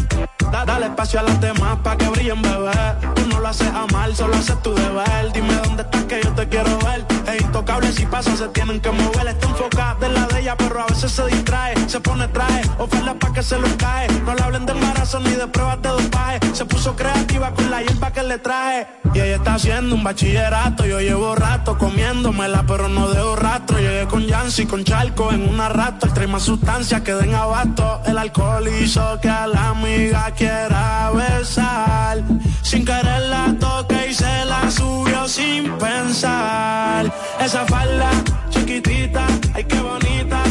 Da, 0.51 0.64
dale 0.64 0.87
espacio 0.87 1.20
a 1.20 1.22
las 1.24 1.41
demás 1.41 1.79
pa' 1.83 1.97
que 1.97 2.09
brillen, 2.09 2.43
bebé, 2.43 2.72
tú 3.14 3.27
no 3.29 3.41
lo 3.41 3.49
haces 3.49 3.68
a 3.68 3.87
mal, 3.93 4.14
solo 4.16 4.35
haces 4.37 4.61
tu 4.62 4.74
deber, 4.74 5.33
dime 5.33 5.55
dónde 5.64 5.83
estás 5.83 6.05
que 6.05 6.22
yo 6.22 6.33
te 6.33 6.49
quiero 6.49 6.79
ver 6.79 7.15
intocable, 7.39 7.93
si 7.93 8.07
pasa 8.07 8.37
se 8.37 8.49
tienen 8.49 8.80
que 8.80 8.91
mover. 8.91 9.26
Está 9.28 9.49
enfocada 9.49 10.07
en 10.07 10.14
la 10.14 10.26
de 10.26 10.41
ella, 10.41 10.57
pero 10.57 10.80
a 10.82 10.87
veces 10.87 11.12
se 11.12 11.26
distrae. 11.26 11.74
Se 11.89 12.01
pone 12.01 12.28
traje, 12.28 12.62
oferta 12.78 13.14
para 13.14 13.32
que 13.34 13.43
se 13.43 13.59
lo 13.59 13.68
cae. 13.76 14.09
No 14.24 14.34
le 14.34 14.43
hablen 14.43 14.66
de 14.66 14.72
embarazo 14.72 15.20
ni 15.20 15.30
de 15.30 15.47
pruebas 15.47 15.80
de 15.82 15.89
dopaje. 15.89 16.41
Se 16.53 16.64
puso 16.64 16.95
creativa 16.97 17.53
con 17.53 17.70
la 17.70 17.82
hierba 17.82 18.12
que 18.12 18.22
le 18.22 18.39
traje. 18.39 18.87
Y 19.14 19.20
ella 19.20 19.37
está 19.37 19.55
haciendo 19.55 19.95
un 19.95 20.05
bachillerato, 20.05 20.84
yo 20.84 21.01
llevo 21.01 21.34
rato 21.34 21.78
comiéndomela, 21.78 22.64
pero 22.66 22.89
no 22.89 23.09
dejo 23.09 23.37
rastro. 23.37 23.78
Llegué 23.78 24.07
con 24.07 24.26
Yancy, 24.26 24.66
con 24.66 24.84
Charco, 24.84 25.32
en 25.32 25.49
una 25.49 25.68
rato. 25.68 26.09
Trae 26.09 26.26
más 26.26 26.43
sustancias 26.43 27.01
que 27.03 27.14
den 27.14 27.34
abasto. 27.34 28.03
El 28.07 28.18
alcohol 28.18 28.68
hizo 28.68 29.18
que 29.20 29.28
a 29.28 29.47
la 29.47 29.70
amiga 29.70 30.30
quiera 30.32 31.11
besar. 31.11 32.22
Sin 32.62 32.84
querer 32.84 33.22
la 33.28 33.55
toque 33.59 34.09
y 34.11 34.14
se 34.14 34.45
la 34.45 34.70
subió 34.70 35.28
sin 35.28 35.70
pensar. 35.78 37.12
Esa 37.41 37.64
falda 37.66 38.11
chiquitita, 38.51 39.26
ay 39.55 39.64
qué 39.64 39.78
bonita 39.80 40.45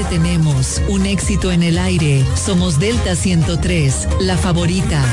Siempre 0.00 0.18
tenemos 0.18 0.80
un 0.88 1.04
éxito 1.04 1.52
en 1.52 1.62
el 1.62 1.76
aire. 1.76 2.24
Somos 2.34 2.78
Delta 2.78 3.14
103, 3.14 4.08
la 4.20 4.38
favorita. 4.38 5.04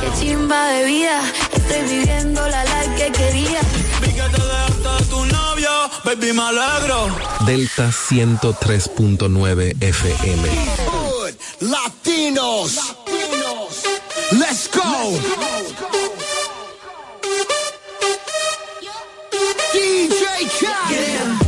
Qué 0.00 0.20
chimba 0.20 0.68
de 0.68 0.84
vida, 0.84 1.20
estoy 1.52 1.98
viviendo 1.98 2.46
la 2.46 2.62
life 2.62 2.94
que 2.96 3.10
quería. 3.10 3.60
Vi 4.00 4.12
que 4.12 4.22
te 4.22 4.40
dejaste 4.40 4.88
de 4.88 5.10
tu 5.10 5.24
novio, 5.26 5.70
baby, 6.04 6.32
me 6.32 6.42
alegro. 6.42 7.08
Delta 7.44 7.88
103.9 7.88 9.74
FM. 9.82 10.48
Latinos. 11.58 12.78
Let's 14.30 14.70
go. 14.72 15.18
DJ 19.72 20.46
Khaled. 20.60 21.08
Mami, 21.28 21.47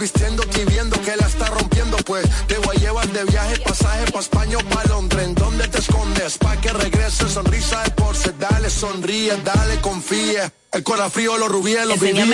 desvistiéndote 0.00 0.62
y 0.62 0.64
viendo 0.64 0.98
que 1.02 1.14
la 1.14 1.26
está 1.26 1.46
rompiendo. 1.46 1.96
Pues 1.98 2.26
te 2.46 2.56
voy 2.58 2.76
a 2.76 2.80
llevar 2.80 3.08
de 3.08 3.24
viaje, 3.24 3.60
pasaje 3.60 4.10
pa' 4.10 4.20
España 4.20 4.56
o 4.56 4.64
pa' 4.64 4.84
Londres. 4.84 5.26
¿En 5.26 5.34
dónde 5.34 5.68
te 5.68 5.78
escondes? 5.78 6.38
Pa' 6.38 6.56
que 6.60 6.72
regrese, 6.72 7.28
sonrisa 7.28 7.82
de 7.82 7.90
porce. 7.90 8.32
Dale, 8.38 8.70
sonríe, 8.70 9.36
dale, 9.44 9.80
confía. 9.80 10.50
El 10.72 10.82
corazón 10.82 11.10
frío, 11.10 11.36
los 11.36 11.50
rubíes, 11.50 11.86
los 11.86 12.00
vivíes. 12.00 12.26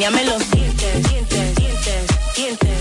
Enséñame 0.00 0.24
los 0.24 0.50
dientes, 0.50 1.10
dientes, 1.10 1.54
dientes, 1.56 2.06
dientes. 2.34 2.80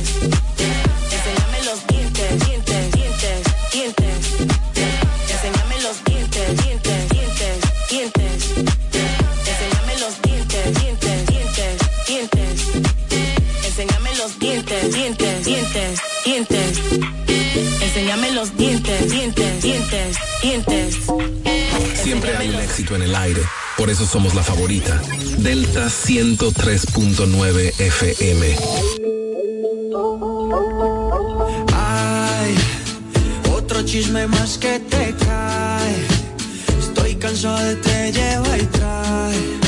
Enséñame 1.12 1.64
los 1.66 1.88
dientes, 1.88 2.46
dientes, 2.46 2.92
dientes, 2.94 3.44
dientes. 3.74 4.16
Enséñame 5.30 5.82
los 5.82 6.04
dientes, 6.06 6.64
dientes, 6.64 7.10
dientes, 7.10 7.60
dientes. 7.90 8.56
Enséñame 9.52 9.98
los 10.00 10.22
dientes, 10.22 10.82
dientes, 10.82 11.28
dientes, 11.28 11.82
dientes. 12.08 12.62
Enséñame 13.66 14.16
los 14.16 14.40
dientes, 14.40 14.94
dientes, 14.94 15.46
dientes, 15.46 16.00
dientes. 16.24 16.80
Enséñame 17.82 18.32
los 18.32 18.56
dientes, 18.56 19.12
dientes, 19.12 19.62
dientes, 19.62 20.18
dientes. 20.42 20.98
Siempre 22.02 22.38
hay 22.38 22.50
un 22.50 22.62
éxito 22.62 22.96
en 22.96 23.02
el 23.02 23.14
aire. 23.14 23.42
Por 23.80 23.90
eso 23.90 24.06
somos 24.06 24.36
la 24.36 24.44
favorita. 24.44 25.02
Delta 25.38 25.86
103.9 25.88 27.80
FM. 27.80 28.56
Ay, 31.74 32.56
otro 33.56 33.82
chisme 33.84 34.28
más 34.28 34.58
que 34.58 34.80
te 34.80 35.16
cae. 35.26 35.96
Estoy 36.78 37.16
cansado 37.16 37.58
de 37.58 37.76
te 37.78 38.12
lleva 38.12 38.58
y 38.58 38.66
trae. 38.66 39.59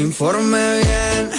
informe 0.00 0.58
bien. 0.80 1.30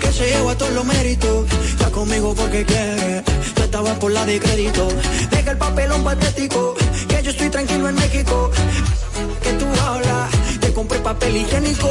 Que 0.00 0.12
se 0.12 0.26
lleva 0.30 0.56
todos 0.56 0.72
los 0.72 0.84
méritos. 0.84 1.46
Está 1.70 1.90
conmigo 1.90 2.34
porque 2.34 2.64
quiere. 2.64 3.22
Yo 3.56 3.64
estaba 3.64 3.94
por 3.98 4.12
la 4.12 4.24
de 4.24 4.40
crédito. 4.40 4.88
Deja 5.30 5.50
el 5.52 5.58
papelón 5.58 6.04
patético. 6.04 6.74
Que 7.08 7.22
yo 7.22 7.30
estoy 7.30 7.50
tranquilo 7.50 7.88
en 7.88 7.94
México. 7.96 8.50
Que 9.42 9.52
tú 9.52 9.66
hablas. 9.86 10.30
Te 10.60 10.72
compré 10.72 10.98
papel 11.00 11.36
higiénico 11.36 11.88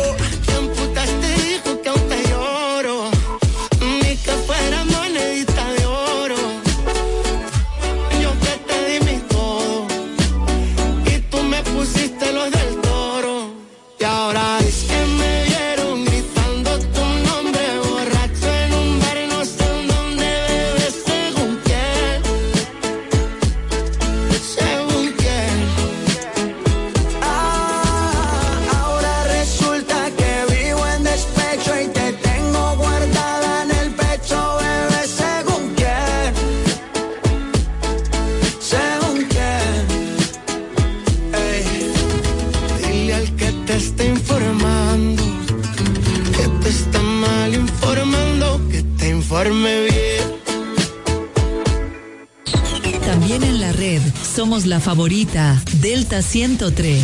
favorita, 54.82 55.62
Delta 55.80 56.22
103. 56.22 57.04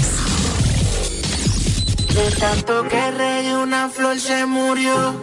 De 2.16 2.32
tanto 2.40 2.88
que 2.90 3.12
regué 3.12 3.56
una 3.56 3.90
flor 3.90 4.20
se 4.20 4.46
murió 4.46 5.14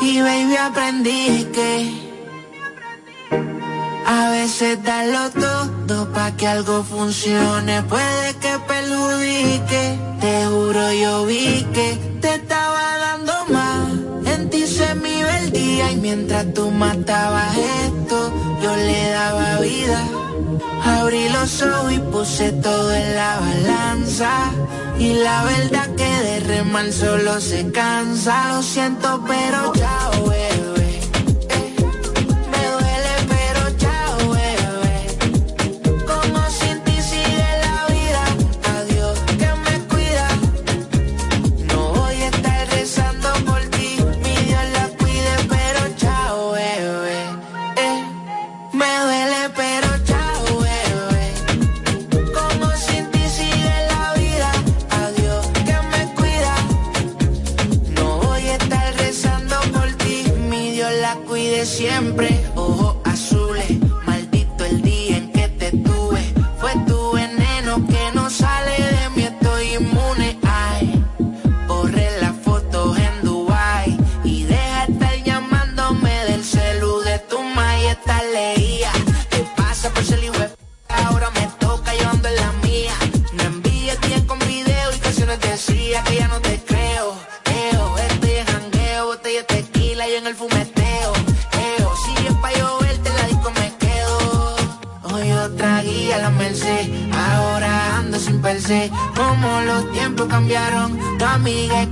y 0.00 0.20
baby 0.20 0.56
aprendí 0.56 1.46
que 1.52 1.92
a 4.06 4.30
veces 4.30 4.82
darlo 4.82 5.30
todo 5.30 6.10
pa' 6.12 6.32
que 6.36 6.46
algo 6.46 6.82
funcione 6.82 7.82
puede 7.82 8.34
que 8.40 8.58
perjudique. 8.66 9.98
Te 10.20 10.46
juro 10.46 10.92
yo 10.94 11.26
vi 11.26 11.66
que 11.74 11.98
te 12.22 12.34
estaba 12.36 12.98
dando 12.98 13.32
más. 13.50 13.88
En 14.34 14.48
ti 14.48 14.66
se 14.66 14.94
me 14.94 15.18
iba 15.20 15.38
el 15.40 15.52
día 15.52 15.92
y 15.92 15.96
mientras 15.96 16.54
tú 16.54 16.70
matabas 16.70 17.54
esto 17.56 18.32
yo 18.62 18.74
le 18.74 19.10
daba 19.10 19.60
vida 19.60 20.27
abrí 21.08 21.26
los 21.30 21.62
ojos 21.62 21.92
y 21.92 21.98
puse 22.00 22.52
todo 22.52 22.92
en 22.92 23.14
la 23.14 23.40
balanza. 23.40 24.30
Y 24.98 25.14
la 25.14 25.42
verdad 25.44 25.88
que 25.96 26.04
de 26.04 26.40
remar 26.40 26.92
solo 26.92 27.40
se 27.40 27.70
cansa. 27.72 28.52
Lo 28.52 28.62
siento, 28.62 29.24
pero 29.26 29.72
chao, 29.72 30.32
eh. 30.32 30.47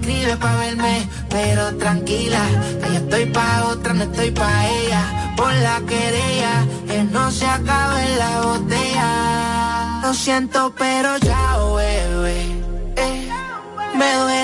escribe 0.06 0.36
pa' 0.36 0.56
verme, 0.56 1.08
pero 1.28 1.76
tranquila, 1.76 2.42
ya 2.92 2.98
estoy 2.98 3.26
pa' 3.26 3.64
otra, 3.72 3.92
no 3.92 4.04
estoy 4.04 4.30
pa' 4.30 4.66
ella. 4.68 5.02
Por 5.36 5.52
la 5.52 5.80
querella, 5.80 6.64
que 6.86 7.02
no 7.04 7.30
se 7.30 7.46
acabe 7.46 8.02
la 8.16 8.40
botella. 8.42 10.00
Lo 10.02 10.14
siento, 10.14 10.72
pero 10.78 11.16
ya, 11.18 11.56
bebé, 11.76 12.40
eh, 12.96 13.28
me 13.98 14.12
duele 14.14 14.35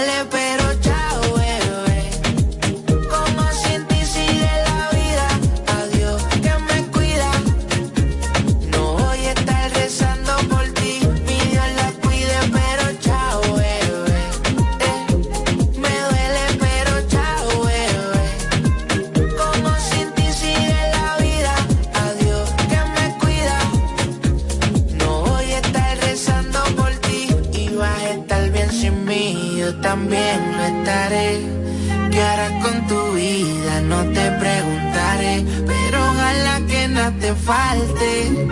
falte. 37.35 38.49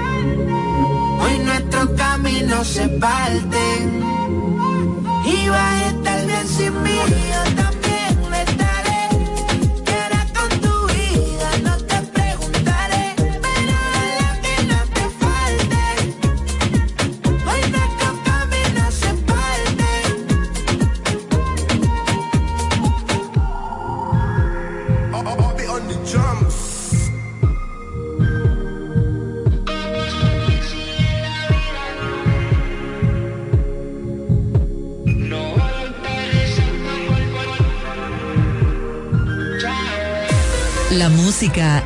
Hoy 1.20 1.38
nuestro 1.44 1.94
camino 1.96 2.64
se 2.64 2.88
parte. 2.88 3.58
Y 5.24 5.48
va 5.48 5.79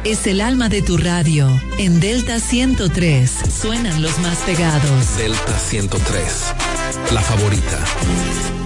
es 0.04 0.26
el 0.26 0.40
alma 0.40 0.68
de 0.68 0.82
tu 0.82 0.96
radio. 0.96 1.48
En 1.78 2.00
Delta 2.00 2.38
103 2.38 3.30
suenan 3.30 4.02
los 4.02 4.18
más 4.20 4.38
pegados. 4.38 5.16
Delta 5.16 5.58
103, 5.58 6.54
la 7.12 7.20
favorita. 7.20 8.63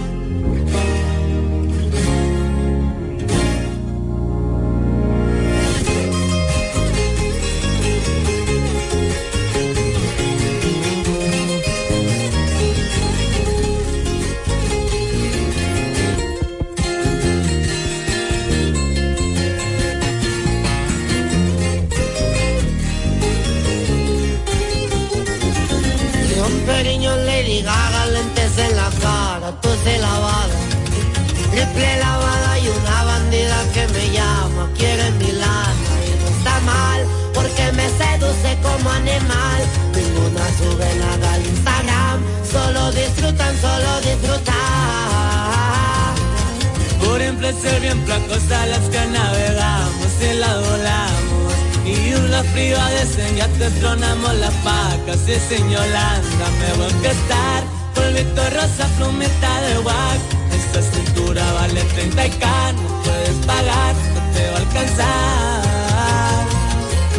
Placer 48.27 48.27
bien 48.27 48.27
placos 48.27 48.51
a 48.51 48.65
las 48.65 48.89
que 48.89 49.05
navegamos 49.07 50.11
y 50.21 50.33
la 50.37 50.57
volamos. 50.57 51.53
Y 51.85 52.29
las 52.29 52.45
privadas 52.47 53.17
en 53.17 53.35
ya 53.35 53.47
te 53.47 53.69
tronamos 53.79 54.35
las 54.35 54.63
vacas 54.63 55.19
y 55.27 55.39
sin 55.47 55.69
Yolanda 55.69 56.47
me 56.59 56.73
voy 56.77 56.85
a 56.85 56.89
empezar. 56.89 57.63
Polvito 57.95 58.49
rosa, 58.51 58.87
plumeta 58.97 59.61
de 59.61 59.79
wax. 59.79 60.19
Esta 60.53 60.81
cintura 60.81 61.53
vale 61.53 61.81
30 61.81 62.27
y 62.27 62.29
K, 62.31 62.73
no 62.73 63.03
puedes 63.03 63.45
pagar, 63.45 63.95
no 64.13 64.21
te 64.33 64.49
va 64.51 64.57
a 64.57 64.61
alcanzar. 64.61 65.69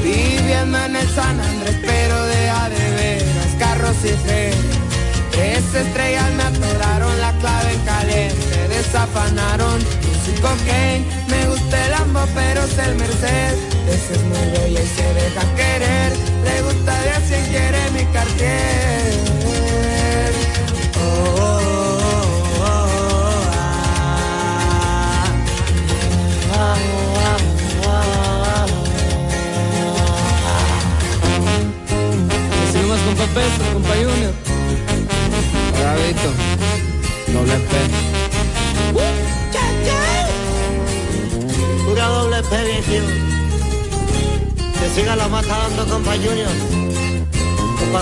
Viviendo 0.02 0.78
en 0.78 0.96
el 0.96 1.08
San 1.08 1.40
Andrés, 1.40 1.76
pero 1.84 2.24
deja 2.26 2.68
de 2.68 2.90
veras, 2.96 3.54
carros 3.58 3.96
y 4.04 4.28
fe. 4.28 4.52
Tres 5.32 5.74
estrellas 5.74 6.30
me 6.32 6.42
atoraron 6.44 7.20
la 7.20 7.32
clave 7.40 7.72
en 7.72 7.80
caliente, 7.80 8.68
desafanaron 8.68 9.80
sin 10.24 10.36
cocaine. 10.40 11.04
Me 11.28 11.46
gusta 11.46 11.84
el 11.84 11.90
Lambo, 11.92 12.20
pero 12.34 12.62
es 12.64 12.78
el 12.78 12.94
Merced. 12.96 13.54
Ese 13.88 14.12
es 14.14 14.22
muy 14.22 14.50
bella 14.52 14.80
y 14.82 14.86
se 14.86 15.14
deja 15.14 15.42
querer. 15.56 16.12
Le 16.44 16.62
gusta 16.62 17.02
de 17.02 17.10
a 17.10 17.20
quien 17.20 17.44
quiere 17.46 17.90
mi 17.90 18.04
cartier. 18.12 19.12
Oh, 20.96 21.00
oh, 21.00 21.50
oh, 22.60 22.64
oh, 22.64 23.50
ah. 23.52 23.64
Ah, 26.52 26.76
ah, 27.86 28.66
con 33.72 33.82
Junior. 33.84 34.34
Bravito, 35.78 36.30
doble 37.32 37.56
P. 37.56 37.99
doble 42.10 42.42
viejo. 42.86 43.06
Que 44.78 44.88
siga 44.94 45.16
la 45.16 45.28
mata 45.28 45.56
dando 45.62 45.86
compa 45.86 46.12
Junior. 46.12 46.54
Compa. 47.78 48.00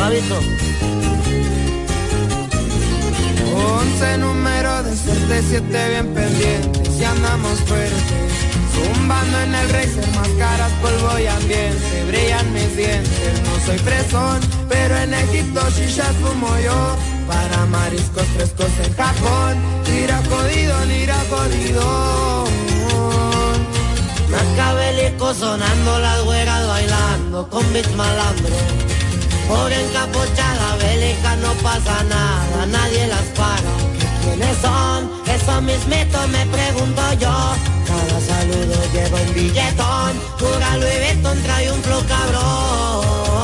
Once 3.54 4.18
número 4.18 4.82
de 4.82 4.96
suerte, 4.96 5.42
siete 5.48 5.88
bien 5.90 6.06
pendientes 6.14 7.00
y 7.00 7.04
andamos 7.04 7.58
fuertes. 7.66 8.04
Zumbando 8.74 9.40
en 9.40 9.54
el 9.54 9.68
racer, 9.70 10.08
máscaras, 10.14 10.72
polvo 10.82 11.18
y 11.18 11.26
ambiente. 11.26 12.04
Brillan 12.08 12.52
mis 12.52 12.76
dientes, 12.76 13.34
no 13.44 13.66
soy 13.66 13.78
fresón, 13.78 14.40
pero 14.68 14.96
en 14.96 15.14
Egipto 15.14 15.60
shisha 15.70 16.08
fumo 16.20 16.50
yo. 16.64 16.96
Para 17.26 17.66
mariscos 17.66 18.26
frescos 18.36 18.72
en 18.84 18.94
Japón, 18.94 19.54
tira 19.84 20.18
jodido, 20.30 20.76
tira 20.86 21.18
jodido. 21.30 22.27
Macabélico 24.38 25.34
sonando 25.34 25.98
las 25.98 26.22
güeras 26.22 26.66
bailando 26.68 27.48
con 27.48 27.72
beats 27.72 27.94
malandro. 27.96 28.56
Por 29.48 29.72
encapuchada 29.72 30.76
bélica 30.76 31.36
no 31.36 31.52
pasa 31.54 32.04
nada, 32.04 32.66
nadie 32.66 33.06
las 33.08 33.26
para. 33.38 33.72
¿Quiénes 34.22 34.56
son? 34.58 35.10
Esos 35.26 35.62
mismitos 35.62 36.28
me 36.28 36.46
pregunto 36.46 37.02
yo. 37.14 37.36
Cada 37.88 38.20
saludo 38.30 38.76
lleva 38.92 39.18
un 39.26 39.34
billetón. 39.34 40.12
Pura 40.38 40.76
Louis 40.76 41.00
Vuitton 41.04 41.42
trae 41.42 41.72
un 41.72 41.82
flow 41.82 42.02
cabrón. 42.06 43.38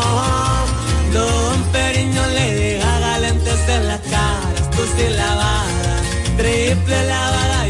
Don 1.12 1.62
Periño 1.72 2.26
le 2.36 2.54
diga 2.54 2.98
galentes 3.00 3.68
en 3.68 3.88
las 3.88 4.00
caras, 4.00 4.70
tú 4.72 4.82
sí 4.96 5.08
lavada, 5.16 5.94
triple 6.36 7.06
lavada 7.06 7.68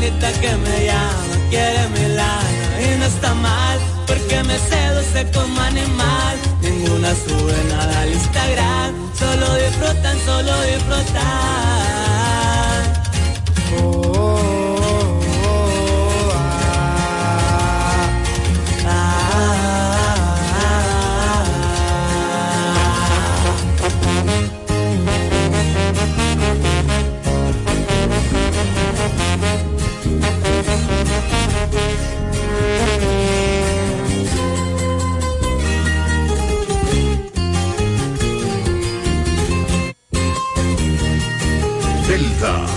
bandita 0.00 0.32
que 0.40 0.56
me 0.56 0.86
llama, 0.86 1.36
quiere 1.50 1.88
mi 1.88 2.14
lana. 2.14 2.80
Y 2.80 2.98
no 2.98 3.04
está 3.04 3.34
mal, 3.34 3.78
porque 4.06 4.42
me 4.44 4.58
seduce 4.58 5.30
como 5.32 5.60
animal, 5.60 6.38
ninguna 6.62 7.14
sube 7.14 7.64
nada 7.68 8.00
al 8.00 8.12
Instagram, 8.12 8.94
solo 9.18 9.54
disfrutan, 9.56 10.18
solo 10.24 10.62
disfrutan. 10.62 11.80
Delta 13.70 14.59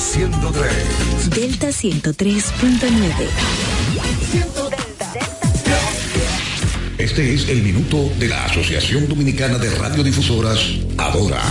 103. 0.04 1.30
Delta 1.30 1.68
103.9. 1.70 3.12
Este 6.98 7.34
es 7.34 7.48
el 7.48 7.64
minuto 7.64 8.12
de 8.20 8.28
la 8.28 8.44
Asociación 8.44 9.08
Dominicana 9.08 9.58
de 9.58 9.70
Radiodifusoras, 9.70 10.60
Adora. 10.98 11.42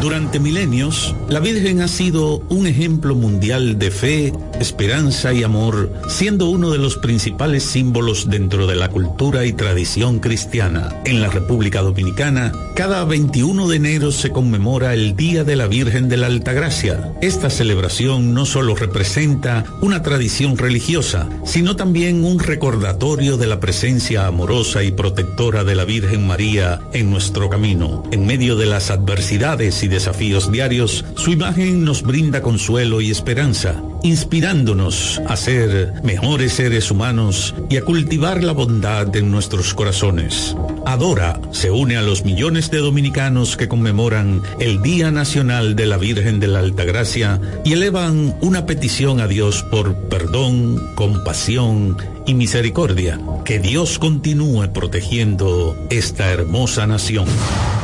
Durante 0.00 0.38
milenios, 0.38 1.14
la 1.28 1.40
Virgen 1.40 1.80
ha 1.80 1.88
sido 1.88 2.42
un 2.50 2.66
ejemplo 2.66 3.14
mundial 3.14 3.78
de 3.78 3.90
fe, 3.90 4.32
esperanza 4.60 5.32
y 5.32 5.42
amor, 5.42 5.90
siendo 6.08 6.50
uno 6.50 6.70
de 6.70 6.78
los 6.78 6.96
principales 6.98 7.62
símbolos 7.62 8.28
dentro 8.28 8.66
de 8.66 8.76
la 8.76 8.90
cultura 8.90 9.46
y 9.46 9.54
tradición 9.54 10.18
cristiana. 10.20 10.94
En 11.06 11.22
la 11.22 11.28
República 11.28 11.80
Dominicana, 11.80 12.52
cada 12.74 13.04
21 13.06 13.68
de 13.68 13.76
enero 13.76 14.12
se 14.12 14.30
conmemora 14.30 14.92
el 14.92 15.16
Día 15.16 15.44
de 15.44 15.56
la 15.56 15.66
Virgen 15.66 16.10
de 16.10 16.18
la 16.18 16.26
Altagracia. 16.26 17.14
Esta 17.22 17.48
celebración 17.48 18.34
no 18.34 18.44
solo 18.44 18.74
representa 18.74 19.64
una 19.80 20.02
tradición 20.02 20.58
religiosa, 20.58 21.26
sino 21.44 21.74
también 21.74 22.22
un 22.22 22.38
recordatorio 22.38 23.38
de 23.38 23.46
la 23.46 23.60
presencia 23.60 24.26
amorosa 24.26 24.82
y 24.82 24.92
protectora 24.92 25.64
de 25.64 25.74
la 25.74 25.86
Virgen 25.86 26.26
María 26.26 26.82
en 26.92 27.10
nuestro 27.10 27.48
camino. 27.48 28.02
En 28.12 28.26
medio 28.26 28.56
de 28.56 28.66
las 28.66 28.90
adversidades 28.90 29.82
y 29.82 29.85
desafíos 29.88 30.50
diarios, 30.50 31.04
su 31.16 31.30
imagen 31.30 31.84
nos 31.84 32.02
brinda 32.02 32.42
consuelo 32.42 33.00
y 33.00 33.10
esperanza, 33.10 33.82
inspirándonos 34.02 35.20
a 35.26 35.36
ser 35.36 35.94
mejores 36.02 36.54
seres 36.54 36.90
humanos 36.90 37.54
y 37.68 37.76
a 37.76 37.82
cultivar 37.82 38.42
la 38.42 38.52
bondad 38.52 39.14
en 39.16 39.30
nuestros 39.30 39.74
corazones. 39.74 40.56
Adora 40.86 41.40
se 41.50 41.70
une 41.70 41.96
a 41.96 42.02
los 42.02 42.24
millones 42.24 42.70
de 42.70 42.78
dominicanos 42.78 43.56
que 43.56 43.68
conmemoran 43.68 44.42
el 44.60 44.82
Día 44.82 45.10
Nacional 45.10 45.74
de 45.74 45.86
la 45.86 45.96
Virgen 45.96 46.38
de 46.38 46.46
la 46.46 46.60
Altagracia 46.60 47.40
y 47.64 47.72
elevan 47.72 48.36
una 48.40 48.66
petición 48.66 49.20
a 49.20 49.26
Dios 49.26 49.64
por 49.64 49.94
perdón, 50.08 50.94
compasión 50.94 51.96
y 52.26 52.34
misericordia. 52.34 53.18
Que 53.44 53.58
Dios 53.58 53.98
continúe 53.98 54.72
protegiendo 54.72 55.76
esta 55.90 56.30
hermosa 56.30 56.86
nación. 56.86 57.26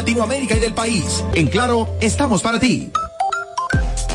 Latinoamérica 0.01 0.55
y 0.55 0.59
del 0.59 0.73
país. 0.73 1.23
En 1.35 1.47
Claro, 1.47 1.87
estamos 2.01 2.41
para 2.41 2.59
ti 2.59 2.91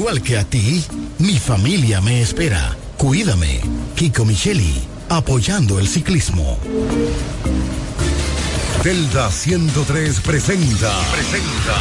igual 0.00 0.22
que 0.22 0.38
a 0.38 0.44
ti, 0.44 0.82
mi 1.18 1.38
familia 1.38 2.00
me 2.00 2.22
espera. 2.22 2.74
Cuídame. 2.96 3.60
Kiko 3.94 4.24
Micheli, 4.24 4.72
apoyando 5.10 5.78
el 5.78 5.86
ciclismo. 5.86 6.58
Delta 8.82 9.30
103 9.30 10.20
presenta. 10.20 10.90
Presenta. 11.12 11.76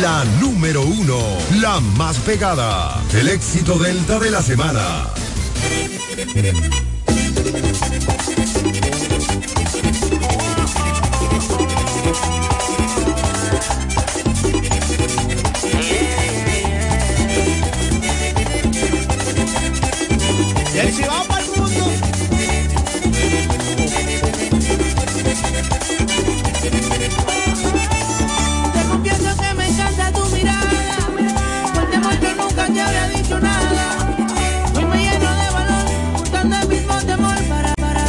La 0.00 0.24
número 0.40 0.82
uno, 0.82 1.18
la 1.60 1.80
más 1.80 2.18
pegada. 2.18 3.02
El 3.12 3.26
éxito 3.26 3.76
Delta 3.80 4.20
de 4.20 4.30
la 4.30 4.40
semana. 4.40 5.08